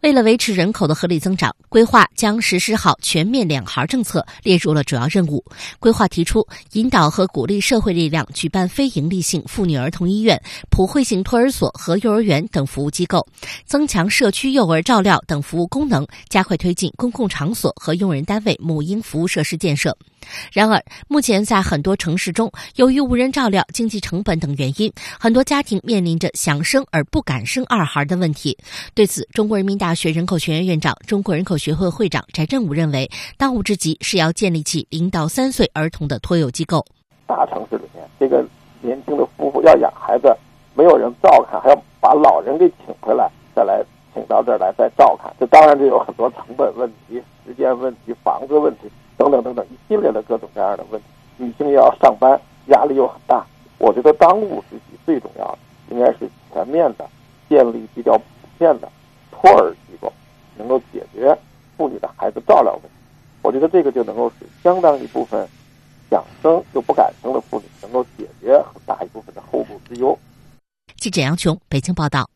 [0.02, 5.44] 为了维持人口的合理增长，规划将实施好全面两孩政策列入了主要任务。
[5.78, 13.28] 规划提出，引导和鼓励社会力量举办非营利性妇女儿童医院、普惠性托儿所和幼儿园等服务机构，
[13.66, 19.96] 增强社区幼儿照料等服务功能，加快推进公共场所和用人单位母婴服务设施建设。
[20.52, 28.58] 然而，目前在很多城市中，由于无人照料、经济成本等原因，很多家庭面临着想生而不敢生二孩的问题。
[28.94, 36.86] 对此，中国人民大大学人口学院院长、中国人口学会会长翟振武认为，当务之急是要建立起零到三岁儿童的托幼机构。
[37.26, 38.46] 大城市里面，这个
[38.82, 40.32] 年轻的夫妇要养孩子，
[40.76, 48.82] 没有人照看，还要把老人给请回来，再来请到这儿来再照看，这当然就有很多成本问题、时间问题、房子问题。
[49.18, 53.44] 等等等等一系列的各种各样的问题，女性要上班，压力又很大。
[53.80, 55.58] 我觉得当务之急最重要的
[55.90, 57.10] 应该是全面的
[57.50, 58.24] 建立比较普
[58.60, 58.88] 遍的
[59.42, 60.12] 托儿机构，
[60.58, 61.38] 能够解决
[61.78, 62.90] 妇女的孩子照料问题。
[63.42, 65.48] 我觉得这个就能够使相当一部分
[66.10, 70.18] 想生又不敢生的妇女能够解决很大一部分的后顾之忧。
[70.98, 72.30] 记者杨琼，北京报道。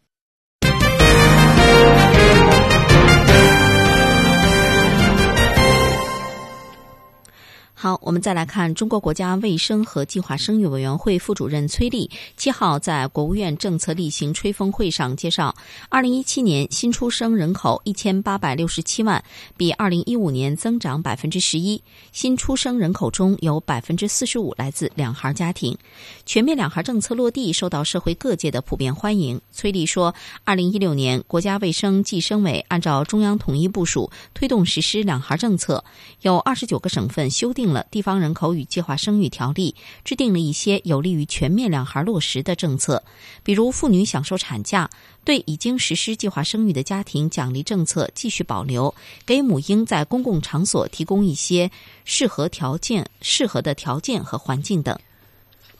[7.83, 15.53] 好，我们再来看中国国家卫生和计划生育委员会副主任崔丽七号在国务院政策例行吹风会上介绍，
[15.89, 19.21] 二零一七年新出生人口一千八百六十七万，
[19.57, 21.83] 比二零一五年增长百分之十一。
[22.13, 25.77] 新出生人口中有百分之四十五来自两孩家庭。
[26.25, 29.41] 全面两孩政策落地，受到社会各界的普遍欢迎。
[29.51, 30.15] 崔丽说，
[30.45, 35.83] 二零一六年国家卫生计生委按照中央统一部署，推动实施两孩政策，
[36.21, 37.72] 有二十九个省份修订。
[37.73, 43.03] 了地方人口与计划生育条例，制定了一些有利于全面两孩落实的政策，
[43.43, 44.89] 比如妇女享受产假，
[45.25, 48.93] 对已经实施计划生育的家庭奖励政策继续保留，
[49.25, 51.71] 给母婴在公共场所提供一些
[52.05, 54.97] 适合条件、适合的条件和环境等。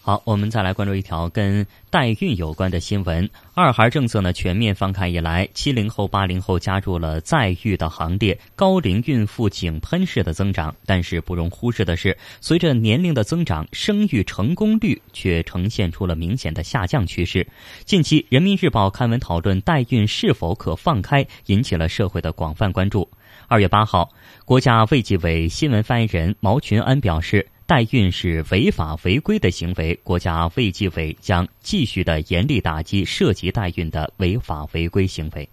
[0.06, 3.30] 好，我们再来关注一条跟代孕有关的新闻。
[3.54, 10.76] 二孩政策呢全面放开以来，七零后、八零后加入了在育的行列，高龄孕妇井喷式的增长。
[10.86, 17.48] 但是不容忽视的是，随着年龄的增长，生育成功率却呈现出了明显的下降趋势。
[17.86, 23.10] 近期，《人民日报》刊文讨论代孕是否可放开，引起了社会的广泛关注。
[23.48, 24.10] 二月八号，
[24.44, 27.48] 国家卫计委新闻发言人毛群安表示。
[27.66, 35.48] 代孕是违法违规的行为，国家卫计委将继续的严厉打击涉及代孕的违法违规行为。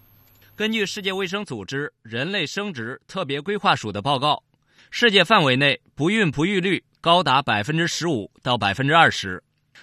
[0.57, 4.43] 根据世界卫生组织人类生殖特别规划署的报告，
[4.91, 9.43] 世界范围内不孕不育率高达百分之十五到百分之二十。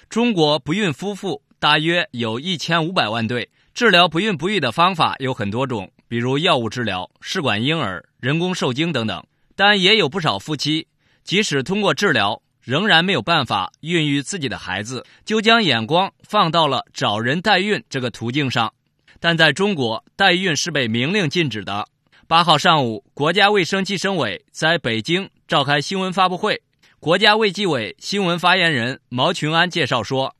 [0.09, 3.49] 中国不孕夫妇大约有一千五百万对。
[3.73, 9.23] 治疗不孕不育的方法有很多种，比如药物治疗、试管婴儿、人工受精等等。
[9.55, 10.87] 但也有不少夫妻。
[11.27, 18.73] 即使通过治疗，仍然没有办法孕育自己的孩子，就将眼光放到了找人代孕这个途径上。
[19.19, 21.85] 但在中国，代孕是被明令禁止的。
[22.27, 26.61] 八号上午，国家卫生计生委在北京召开新闻发布会，
[27.01, 30.33] 国家卫计委新闻发言人毛群安介绍说：“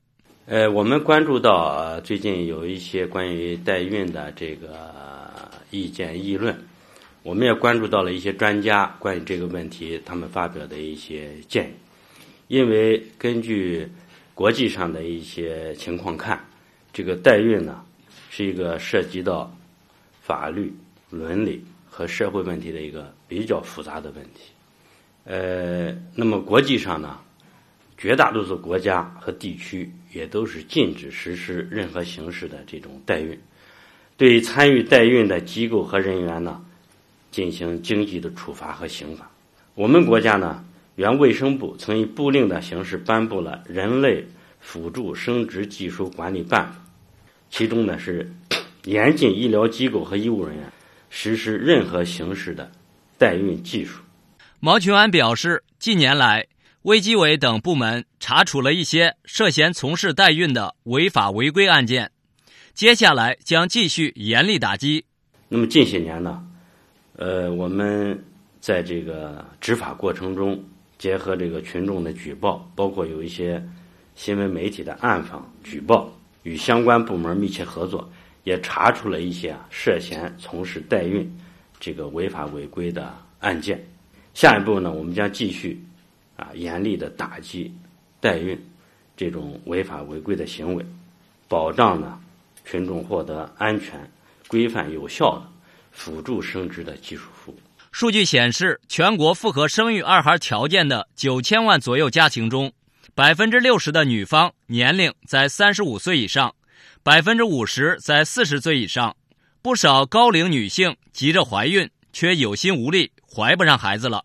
[0.48, 4.90] 呃，我们关注到最近有一些关于代孕的这个
[5.70, 6.58] 意见议论。”
[7.22, 11.72] 我们也关注到了一些专家关于这个问题，他们发表的一些建议。
[12.46, 13.86] 因为根据
[14.34, 16.42] 国际上的一些情况看，
[16.92, 17.84] 这个代孕呢
[18.30, 19.54] 是一个涉及到
[20.22, 20.72] 法律、
[21.10, 24.52] 伦理和社会问题的一个比较复杂的问题。
[25.24, 27.18] 呃，那么国际上呢，
[27.98, 33.38] 绝大多数国家和地区也都是禁止实施任何形式的这种代孕。
[34.16, 36.64] 对于参与代孕的机构和人员呢？
[37.38, 39.30] 进行经济的处罚和刑罚。
[39.76, 40.64] 我们国家呢，
[40.96, 44.26] 原卫生部曾以布令的形式颁布了《人类
[44.58, 46.72] 辅助生殖技术管理办法》，
[47.48, 48.34] 其中呢是
[48.86, 50.72] 严禁医疗机构和医务人员
[51.10, 52.72] 实施任何形式的
[53.18, 54.02] 代孕技术。
[54.58, 56.48] 毛群安表示，近年来，
[56.82, 62.10] 卫计委等部门查处了一些涉嫌从事代孕的违法违规案件，
[62.74, 65.04] 接下来将继续严厉打击。
[65.48, 66.42] 那么近些年呢？
[67.18, 68.16] 呃，我们
[68.60, 70.56] 在这个执法过程中，
[70.98, 73.60] 结合这个群众的举报，包括有一些
[74.14, 76.08] 新闻媒体的暗访举报，
[76.44, 78.08] 与相关部门密切合作，
[78.44, 81.28] 也查出了一些涉嫌从事代孕
[81.80, 83.84] 这个违法违规的案件。
[84.32, 85.76] 下一步呢，我们将继续
[86.36, 87.74] 啊严厉的打击
[88.20, 88.56] 代孕
[89.16, 90.86] 这种违法违规的行为，
[91.48, 92.16] 保障呢
[92.64, 94.08] 群众获得安全、
[94.46, 95.57] 规范、有效的。
[95.90, 97.58] 辅助生殖的技术服务。
[97.90, 102.72] 数据显示，全国符合生育二孩条件的九千万左右家庭中，
[103.14, 106.54] 百分之六十的女方年龄在三十五岁以上，
[107.02, 109.16] 百分之五十在四十岁以上。
[109.60, 114.24] 不少高龄女性急着怀孕，却有心无力，怀不上孩子了。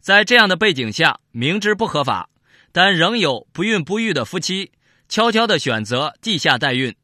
[0.00, 2.30] 在这样的背景下，明知不合法，
[2.70, 4.70] 但仍有不孕不育的夫妻，
[5.08, 6.94] 悄悄地选择地下代孕。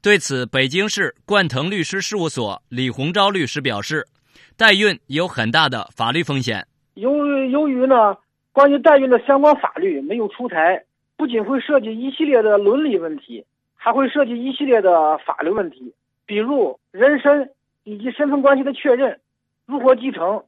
[0.00, 4.06] 对此，北京市冠腾律师事务所李洪钊律师表示，
[4.56, 6.64] 代孕有很大的法律风险。
[6.94, 8.16] 由于由于呢，
[8.52, 10.80] 关于代孕的相关法律没有出台，
[11.16, 13.44] 不仅会涉及一系列的伦理问题，
[13.74, 15.92] 还会涉及一系列的法律问题。
[16.26, 17.50] 比如人身
[17.82, 19.18] 以及身份关系的确认，
[19.66, 20.44] 如何继承，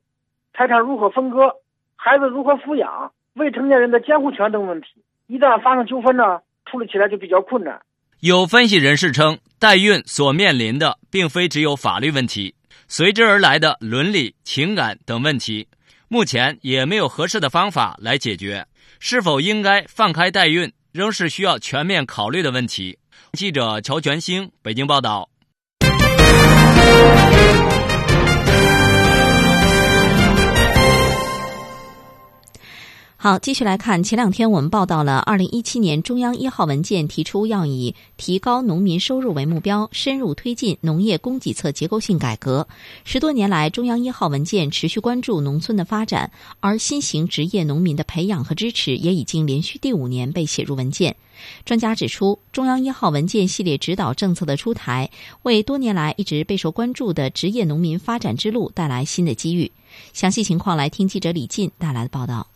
[0.54, 1.52] 财产如何分割，
[1.96, 4.88] 孩子如何抚养，未成年人的监护权等问题，
[5.26, 7.82] 一旦发生纠纷呢，处理起来就比较困难。
[8.20, 12.54] 有分析人士称，代孕所面临的并非只有法律问题，
[12.86, 15.66] 随之而来的伦理、情感等问题，
[16.08, 18.66] 目前也没有合适的方法来解决。
[18.98, 22.98] 是否应该放开代孕，仍是需要全面考虑的问题。
[23.32, 25.29] 记者乔全兴北京报道。
[33.22, 42.66] 好，继续来看，前两天我们报道了，二零一七年中央一号文件提出要以提高农民收入为目标，深入推进农业供给侧结构性改革。
[43.04, 51.14] 十多年来，中央一号文件持续关注农村的发展，而新型职业农民的培养和支持也已经连续第五年被写入文件。
[51.66, 55.10] 专家指出，中央一号文件系列指导政策的出台，
[55.42, 59.70] 为多年来一直备受关注的职业农民发展之路带来新的机遇。
[60.14, 62.46] 详细情况，来听记者李进带来的报道。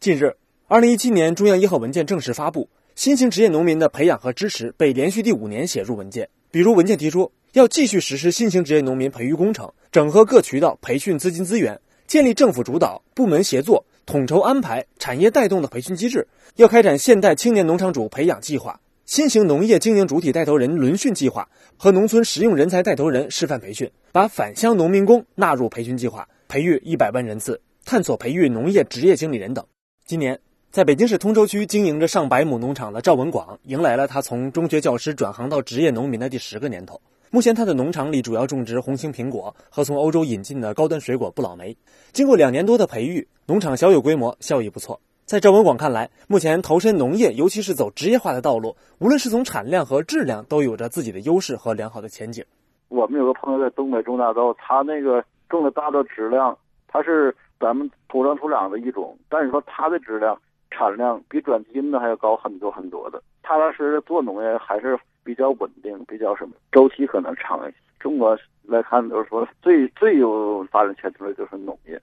[0.00, 0.34] 近日，
[0.66, 6.26] 二零一七年中央一号文件正式发布，新型职业农民的培养和支持被连续第五年写入文件。
[6.50, 16.22] 比如，文件提出要继续实施新型职业农民培育工程，整合各渠道培训资金资源，建立政府主导、部门协作、统筹安排、产业带动的培训机制；
[16.56, 21.46] 要开展现代青年农场主培养计划、新型农业经营主体带头人轮训计划
[21.76, 29.62] 和农村实用人才带头人示范培训，把返乡农民工纳入培训计划，培育一百万人次，探索培育农业职业经理人等。
[30.10, 30.40] 今年，
[30.72, 37.00] 在北京市通州区经营着上百亩农场的赵文广，迎来了他从中学教师转行到职业农民的第十个年头。
[37.30, 41.76] 目前，他的农场里主要种植红心苹果和从欧洲引进的高端水果不老梅。
[42.10, 45.00] 经过两年多的培育，农场小有规模，效益不错。
[45.26, 52.44] 在赵文广看来，目前投身农业，尤其是走职业化的道路，无论是从产量和质量，都有着自己的优势和良好的前景。
[52.88, 56.58] 我们有个朋友在东北种大豆，他那个种的大豆质量，
[56.88, 57.32] 他是。
[57.60, 60.36] 咱们土生土长的一种，但是说它的质量、
[60.70, 63.22] 产量比转基因的还要高很多很多的。
[63.42, 67.76] 踏踏实实做农业还是比较稳定，比较什么周期可能长一些。
[67.98, 72.00] 中国来看，就是说最最有发展前途的就是农业。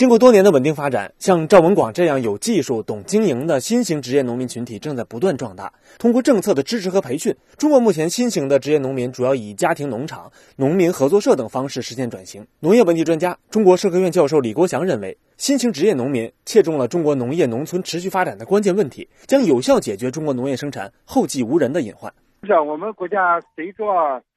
[0.00, 5.70] 经过多年的稳定发展，像赵文广这样有技术、懂经营的新型职业农民群体正在不断壮大。
[5.98, 12.46] 通过政策的支持和培训，中国目前新型的职业农民主要以家庭农场、农民合作社等方式实现转型。
[12.60, 22.10] 农业问题专家、中国社科院教授李国祥认为，新型职业农民切中了中国农业农村持续发展的关键问题，将有效解决中国农业生产后继无人的隐患。
[22.44, 23.84] 是啊我们国家随着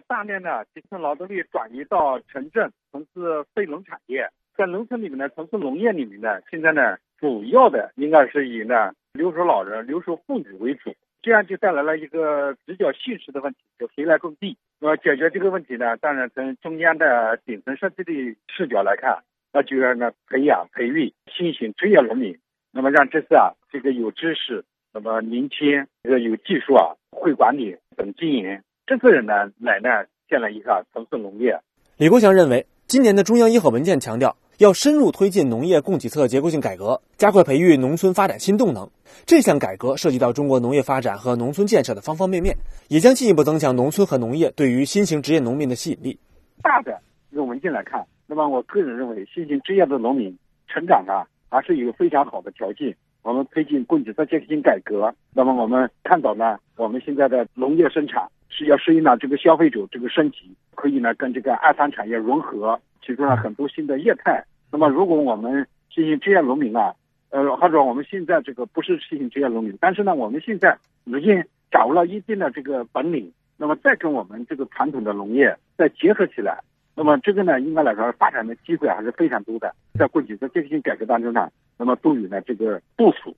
[0.09, 4.27] 大量的基层劳动力转移到城镇从事非农产业。
[4.55, 14.57] 在农村里面呢，从事农业里面呢，现在呢，主要的应该是以呢留守老人、留守妇女为主，这样就带来了一个比较现实的问题，就谁来种地？
[14.79, 18.11] 那么解决这个问题呢，当然从中央的顶层设计的
[18.55, 22.37] 视角来看，那就要呢培养、培育新型职业农民，
[22.71, 31.59] 那么让这些啊这个有知识、那么年轻、这个有技术啊、会管理、懂经营这些人呢来呢建了一个城市农业。
[31.97, 34.35] 李国祥认为，今年的中央一号文件强调。
[34.59, 38.87] 要深入推进农业供给侧结构性改革，加快培育农村发展新动能。
[39.25, 42.55] 这项改革涉及到中国农业发展和农村建设的方方面面，
[42.87, 46.19] 也将进一步增强农村和农业对于新型职业农民的吸引力。
[46.61, 46.99] 大的
[47.31, 50.37] 用文件来看，那么我个人认为，新型职业的农民
[50.67, 52.95] 成长啊，还是有非常好的条件。
[53.23, 64.43] 我们推进供给侧结构性改革，那么我们看到呢，我们现在的农业生产是要适应了这个消费者这个升级，可以呢跟这个二三产业融合，提出了很多新的业态。
[64.71, 66.95] 那么，如果我们新型职业农民啊，
[67.29, 76.59] 呃，或者我们现在这个不是新型职业农民，但是呢，我们现在已经掌握了一定的这个本领，那么再跟我们这个传统的农业再结合起来，
[76.95, 79.75] 那么这个呢，应该来说发展的机会还是非常多的。
[79.97, 83.35] 在过去在这些改革当中呢，那么都有呢这个部署。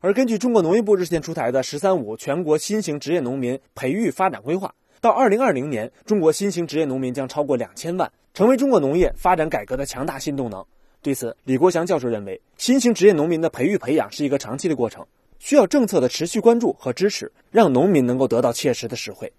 [0.00, 10.64] 而根据中国农业部日前出台的“十三五”全国新型职业农民培育发展规划，到二零二零年，中国新型职业农民将超过两千万，成为中国农业发展改革的强大新动能。
[11.00, 15.06] 对此，李国祥教授认为，新型职业农民的培育培养是一个长期的过程，
[15.38, 19.32] 需要政策的持续关注和支持，让农民能够得到切实的实惠。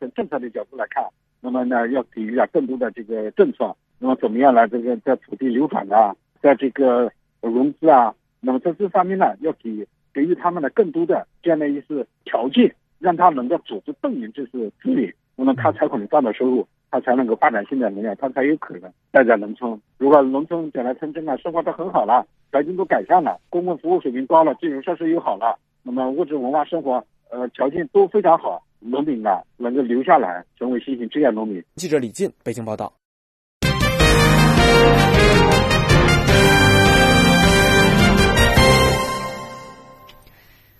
[0.00, 1.04] 从政策的角度来看，
[1.40, 12.74] 那么呢，要给予啊更多的这个政策，那么怎么样来这个在土地流转啊，在这个融资啊，那么在这方面呢，要给给予他们的更多的这样的一些条件，
[13.04, 16.66] 让他能够组织动员这些资源，那么他才可能赚到收入。
[16.90, 19.78] 他才能够发展现在农业，他才有可能待在农村。
[19.98, 31.60] 如果农村将来城镇啊，生活都很好了，条件都改善了，公共服务水平高了，基础设施又好了，那么物质文化生活呃条件都非常好，农民啊能够留下来，成为新型职业农民。
[31.74, 32.92] 记者李进北京报道。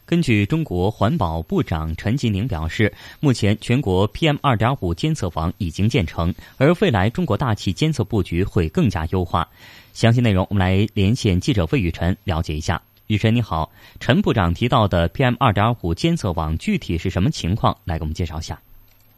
[0.07, 9.49] 根据中国环保部长陈吉宁表示，目前全国 PM 二点五监测网已经建成，而未来中国大气监测布局会更加优化。
[9.95, 12.83] 详细内容，我们来连线记者魏雨辰了解一下。
[13.07, 17.77] 雨辰你好，陈部长提到的 PM 二点五监测网具体是什么情况？
[17.85, 18.61] 来给我们介绍一下。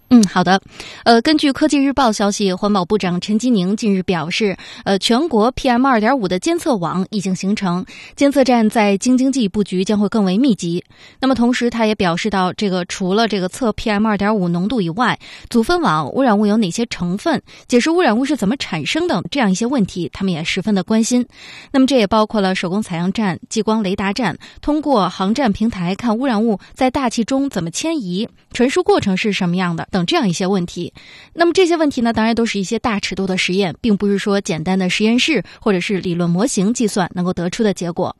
[0.09, 0.61] 嗯，好的。
[1.05, 7.85] 呃，根据科技日报消息，环保部长陈吉宁近日表示，呃，全国 PM 二点五的监测网已经形成，
[8.15, 10.85] 监测站在京津冀布局将会更为密集。
[11.19, 15.19] 那么，同时他也表示到，这个除了这个测 PM 二点五浓度以外，
[15.51, 21.27] 组分网污染物有哪些成分，解释污染物是怎么产生的这样一些问题，他们也十分的关心。
[21.73, 29.89] 那么，这也包括了手工采样站、激光雷达站，通过航站平台看污染物在大气中怎么迁移，传输过程是什么样的。
[29.97, 30.92] 等这样一些问题，
[31.32, 38.14] 那么这些问题呢，当然都是一些大尺度的实验，并不是说简单的实验室或者是理论模型计算能够得出的结果。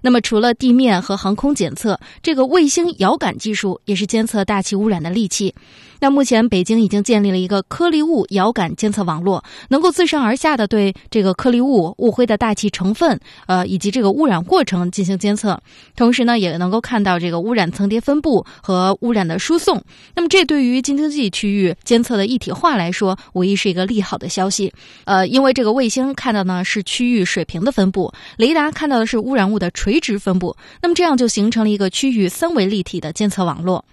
[0.00, 5.52] 那么，除了地面和航空检测，这个卫星遥感技术也是监测大气污染的利器。
[6.00, 15.60] 那目前，北京已经建立了一个颗粒物遥感监测网络，能够自上而下的对这个颗粒物、雾灰的大气成分，呃，以及这个污染过程进行监测。
[15.96, 19.82] 同时呢，也能够看到这个污染层叠分布和污染的输送。
[20.14, 24.72] 那么，这对于京津冀区域监测的一体化来说，无疑是一个利好的消息。
[25.04, 30.56] 呃，因为这个卫星看到呢是区域水平的分布，雷达看到的是污染物的垂直分布。
[30.80, 33.84] 那么，这样就形成了一个区域三维立体的监测网络。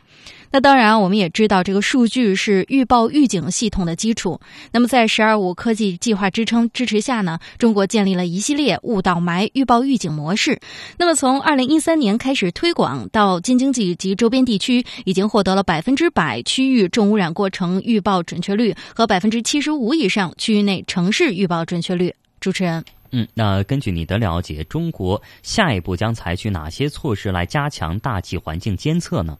[0.52, 4.40] 那当然，我们也知道，这个数据是预报预警系统的基础。
[4.72, 10.60] 那么，在“十二五”科技计划支撑支持下呢，中国建立了一系列雾倒霾预报预警模式。
[10.98, 22.14] 那么，从二零一三年开始推广，到京津冀及周边地区，已经获得了百分之百区域重污染过程预报准确率和百分之七十五以上区域内城市预报准确率。
[22.40, 29.38] 主持人，嗯，那根据你的了解，中国下一步将采取哪些措施来加强大气环境监测呢？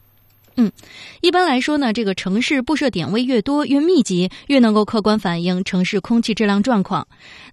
[0.58, 0.72] 嗯，
[1.20, 7.06] 一般来说呢，这个城市布设点位越多、越密集，越能够客观反映城市空气质量状况。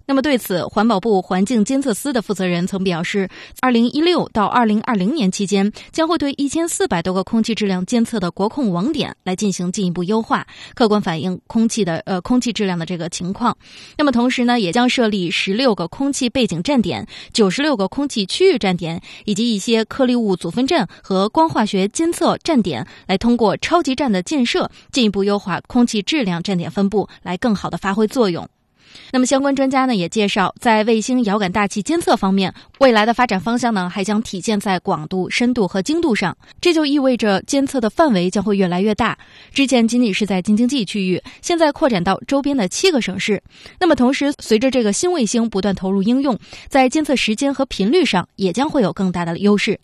[0.06, 3.28] 那么对此，环保部环境监测司的负责人曾表示，
[3.60, 13.56] 二零一六到二零二零年期间，将会对一千四百多个空气质量监测的国控网点来进行进一步优化，客观反映空气的呃空气质量的这个情况。
[13.98, 22.86] 那么同时呢，也将设立十六个空气背景站点、九十六个空气区域站点，以及一些颗粒物组分站和光化学监测站点。
[23.06, 28.48] 来通过超级站的建设，进一步优化空气质量站点分布，来更好的发挥作用。
[29.12, 36.36] 那么相关专家呢也介绍，在卫星遥感大气监测方面，未来的发展方向呢还将体现在广度、深度和精度上。
[36.60, 39.16] 这就意味着监测的范围将会越来越大。
[39.52, 43.42] 之前仅仅是在京津冀区域，现在扩展到周边的七个省市。
[43.78, 46.38] 那么同时，随着这个新卫星不断投入应用，
[46.68, 49.78] 在监测时间和频率上也将会有更大的优势。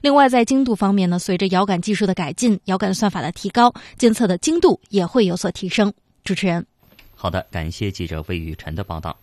[0.00, 5.92] 另外，在精度方面呢，随着遥感技术的改进，遥感算法的提高，监测的精度也会有所提升。
[6.24, 6.66] 主持人，
[7.18, 9.16] 好的，感谢记者魏雨辰的报道。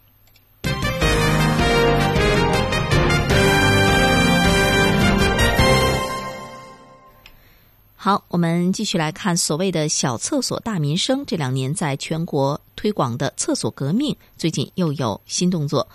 [7.95, 15.87] 好，我们继续来看所谓的小厕所大民生，这两年在全国推广的厕所革命，最近又有新动作。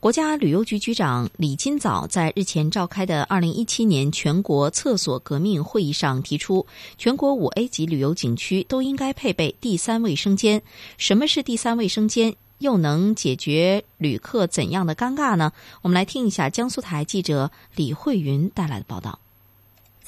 [0.00, 10.62] 国家旅游局局长李金早在日前召开的二零一七年全国厕所革命会议上提出，全国五 A 级旅游景区都应该配备第三卫生间。
[10.96, 12.34] 什么是第三卫生间？
[12.60, 15.52] 又能解决旅客怎样的尴尬呢？
[15.82, 19.18] 我们来听一下江苏台记者李慧云带来的报道。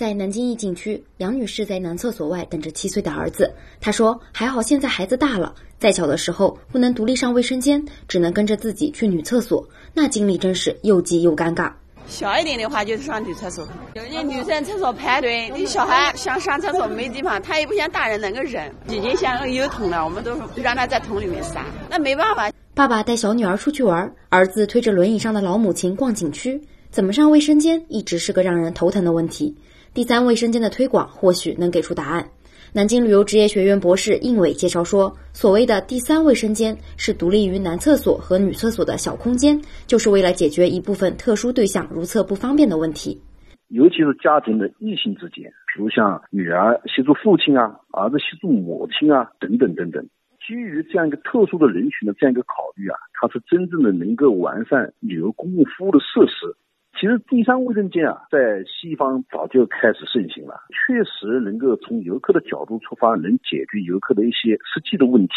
[0.02, 3.54] 在南京一景区，杨女士在男厕所外等着七岁的儿子。
[3.80, 11.70] 她说：“还好现在孩子大了，再小的时候不能独立上卫生间，只能跟着自己去女厕所，那经历真是又急又尴尬。”
[12.08, 22.50] 小一点的话就是上女厕所，有些女生厕所排队，你小孩想上厕所没地方，他也不像大人能够忍，已经像有桶了，我们都让他在桶里面撒，那没办法。
[22.74, 29.56] 爸爸带小女儿出去玩，儿子推着轮椅上的老母亲逛景区，怎么上卫生间一直是个让人头疼的问题。
[29.94, 32.26] 第三卫生间的推广或许能给出答案。
[32.72, 43.20] 南京旅游职业学院博士应伟介绍说，所谓的第三卫生间是独立于男厕所和女厕所的小空间，就是为了解决一部分特殊对象如厕不方便的问题。
[43.68, 50.02] 尤其是家庭的异性之间，比如像女儿协助父亲啊，儿子协助母亲啊，等等等等。
[50.40, 56.56] 基于这样一个特殊的人群的这样一个考虑啊，它是真正的能够完善旅游公共服务的设施。
[57.00, 65.32] 其实第三卫生间啊，在西方早就开始盛行了，确实能够从游客的角度出发，能解决游客的一些实际的问题。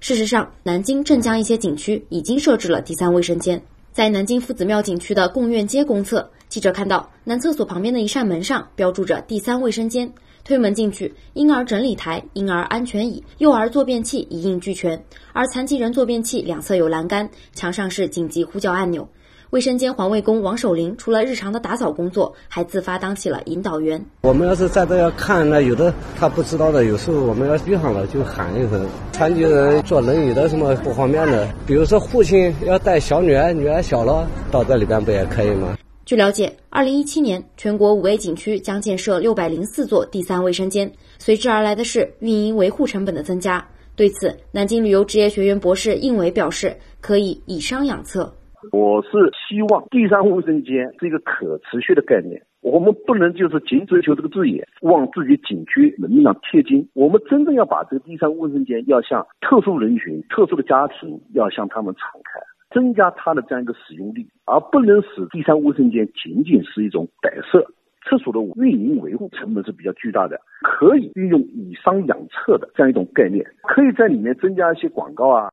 [0.00, 3.60] 事实上，南京、镇江一些景区已经设置了第三卫生间。
[3.92, 10.12] 在南京夫子庙景区的贡院街公厕，记者看到男厕所旁边的一扇门上标注着“第三卫生间”。
[10.44, 15.02] 推门进去，婴儿整理台、婴儿安全椅、幼儿坐便器一应俱全，
[15.32, 19.08] 而残疾人坐便器两侧有栏杆，墙上是紧急呼叫按钮。
[19.50, 24.04] 卫生间环卫工王守林除了日常的打扫工作，还自发当起了引导员。
[24.22, 28.84] 我们要是在这要看，那有的他不知道的，有时候我们要遇上了就喊一声。
[29.12, 35.78] 残疾人坐轮椅的什么不方便的，比如说父亲要带小女儿，女儿小了，到这里边不也可以吗？
[36.04, 43.64] 据了解，二零一七年全国五 A 景区将建设六百零四座第三卫生间，随之而来的是运营维护成本的增加。
[43.94, 48.32] 对此，南京旅游职业学院博士应伟表示，可以以商养策。
[48.72, 49.08] 我是
[49.48, 56.88] 希望第三卫生间是一个可持续的概念，我们不能就是仅追求这个字眼，往自己景区门面上贴金。
[56.94, 62.40] 我们真正要把这个第三卫生间要向特殊人群、特殊的家庭，要向他们敞开，
[62.74, 67.66] 增加它的这样一个使用率，而不能使第三卫生间仅仅是一种摆设。
[68.08, 75.48] 厕所的运营维护成本是比较巨大的，可以运用以商养厕的这样一种概念，可以在里面增加一些广告啊。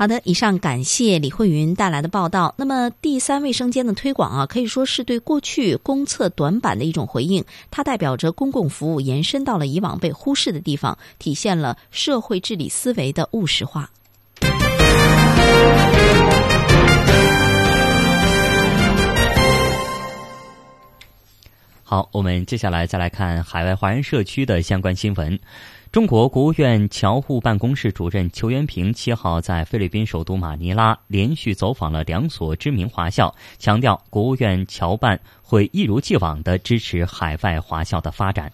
[0.00, 2.54] 好的，以上感谢李慧云带来的报道。
[2.56, 7.44] 那么，第三卫生间的推广啊，可以说是对过去公厕短板的一种回应。
[7.70, 13.90] 它代表着公共服务延伸到了以往被忽视的地方，体现了社会治理思维的务实化。
[21.84, 25.38] 好，我们接下来再来看海外华人社区的相关新闻。
[25.92, 38.52] 中国国务院侨务办公室主任裘元平七号在菲律宾首都马尼拉连续走访了两所知名华校，强调国务院侨办会一如既往的支持海外华校的发展。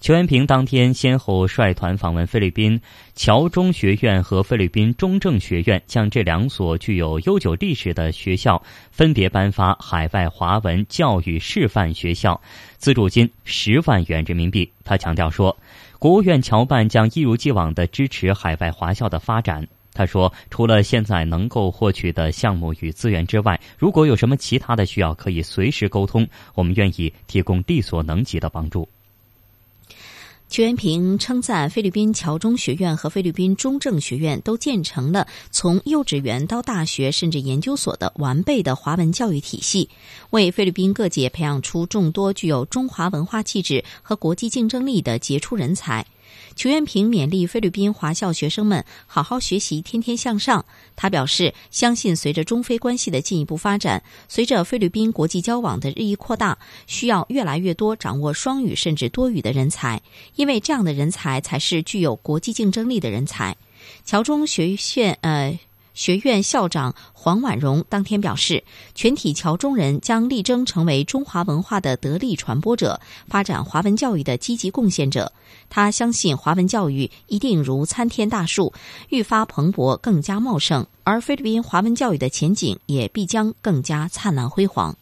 [0.00, 2.80] 裘元平当天先后率团访问菲律宾
[3.14, 12.40] 侨中学院和菲律宾中正学院，向这两所具有悠久历史的学校分别颁发海外华文教育示范学校
[12.78, 14.72] 资助金十万元人民币。
[14.82, 15.54] 他强调说。
[15.98, 19.66] 国务院侨办将一如既往的支持海外华校的发展。
[19.92, 28.88] 他说：“除了现在能够获取的项目与资源之外，如果有什么其他的需要，可以随时沟通，我们愿意提供力所能及的帮助。”
[30.50, 39.90] 邱元平称赞菲律宾侨中学院和菲律宾中正学院都建成了从幼稚园到大学甚至研究所的完备的华文教育体系，
[40.30, 46.06] 为菲律宾各界培养出众多具有中华文化气质和国际竞争力的杰出人才。
[46.56, 50.64] 裘元平勉励菲律宾华校学生们好好学习，天天向上。
[50.96, 60.02] 他表示，相信随着中非关系的进一步发展，随着菲律宾国际交往的日益扩大，需要越来越多掌握双语甚至多语的人才，
[60.34, 63.56] 因为这样的人才才是具有国际竞争力的人才。
[64.04, 65.58] 侨中学院，呃。
[65.98, 68.62] 学院校长黄婉容当天表示，
[68.94, 75.32] 全体侨中人将力争成为中华文化的得力传播者，发展华文教育的积极贡献者。
[75.68, 78.72] 他相信华文教育一定如参天大树，
[79.08, 84.96] 愈发蓬勃，更加茂盛，而菲律宾华文教育的前景也必将更加灿烂辉煌。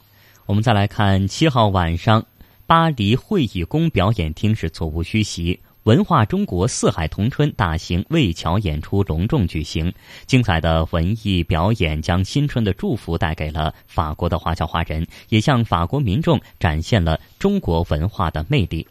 [0.47, 2.25] 我们再来看七号晚上，
[2.67, 5.61] 巴黎会议宫表演厅是座无虚席。
[5.87, 9.93] 文化中国四海同春大型魏桥演出隆重举行，
[10.26, 18.84] 精彩的文艺表演将新春的祝福带给了法国的华侨华人，也向法国民众展现了中国文化的魅力。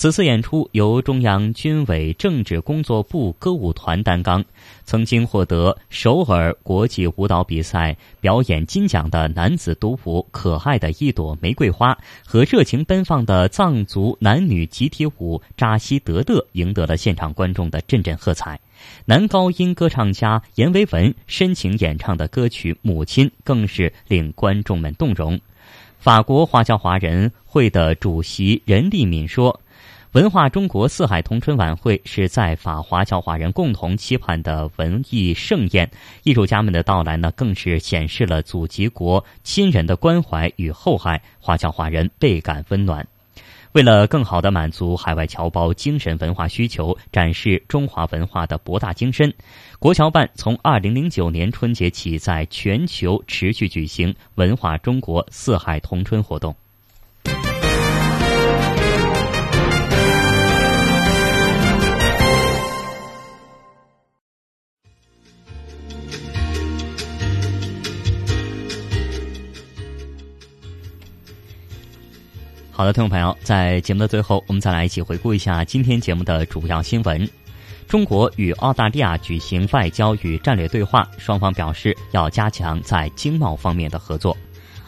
[0.00, 4.42] 此次演出由中央军委政治工作部歌舞团担纲。
[4.86, 11.92] 曾经获得首尔国际舞蹈比赛表演金奖的男子独舞《可爱的一朵玫瑰花》
[12.24, 18.58] 和热情奔放的藏族男女集体舞《扎西德勒》赢得了现场观众的阵阵喝彩。
[19.04, 25.38] 男高音歌唱家阎维文深情演唱的歌曲《母亲》更是令观众们动容。
[25.98, 29.60] 法国华侨华人会的主席任立敏说。
[30.12, 35.88] 文化中国四海同春晚会是在法华侨华人共同期盼的文艺盛宴，
[36.24, 43.06] 艺术家们的到来呢，更是显示了祖籍国亲人的关怀与厚爱，华侨华人倍感温暖。
[43.70, 49.32] 为了更好地满足海外侨胞精神文化需求，展示中华文化的博大精深，
[49.78, 56.52] 国侨办从二零零九年春节起，在全球持续举行文化中国四海同春活动。
[72.80, 77.28] 好的，听众朋友，在节目的最后，我们再来一起回顾一下今天节目的主要新闻。
[77.86, 84.34] 中国与澳大利亚举行外交与战略对话，双方表示要加强在经贸方面的合作。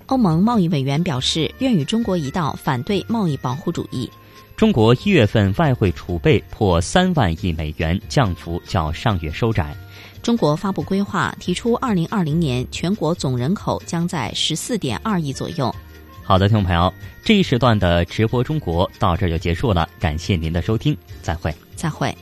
[0.06, 4.10] 欧盟贸易委员表示愿与中国一道反对贸易保护主义。
[4.56, 9.76] 中国一月份外汇储备破三万亿美元，降幅较上月收窄。
[10.22, 15.70] 中国发布规划，提出二零二零年全国总人口将在十四点二亿左右。
[16.24, 16.92] 好的，听众朋友，
[17.24, 22.14] 这一时段的直播中国到这就结束了，感谢您的收听，再会，再会。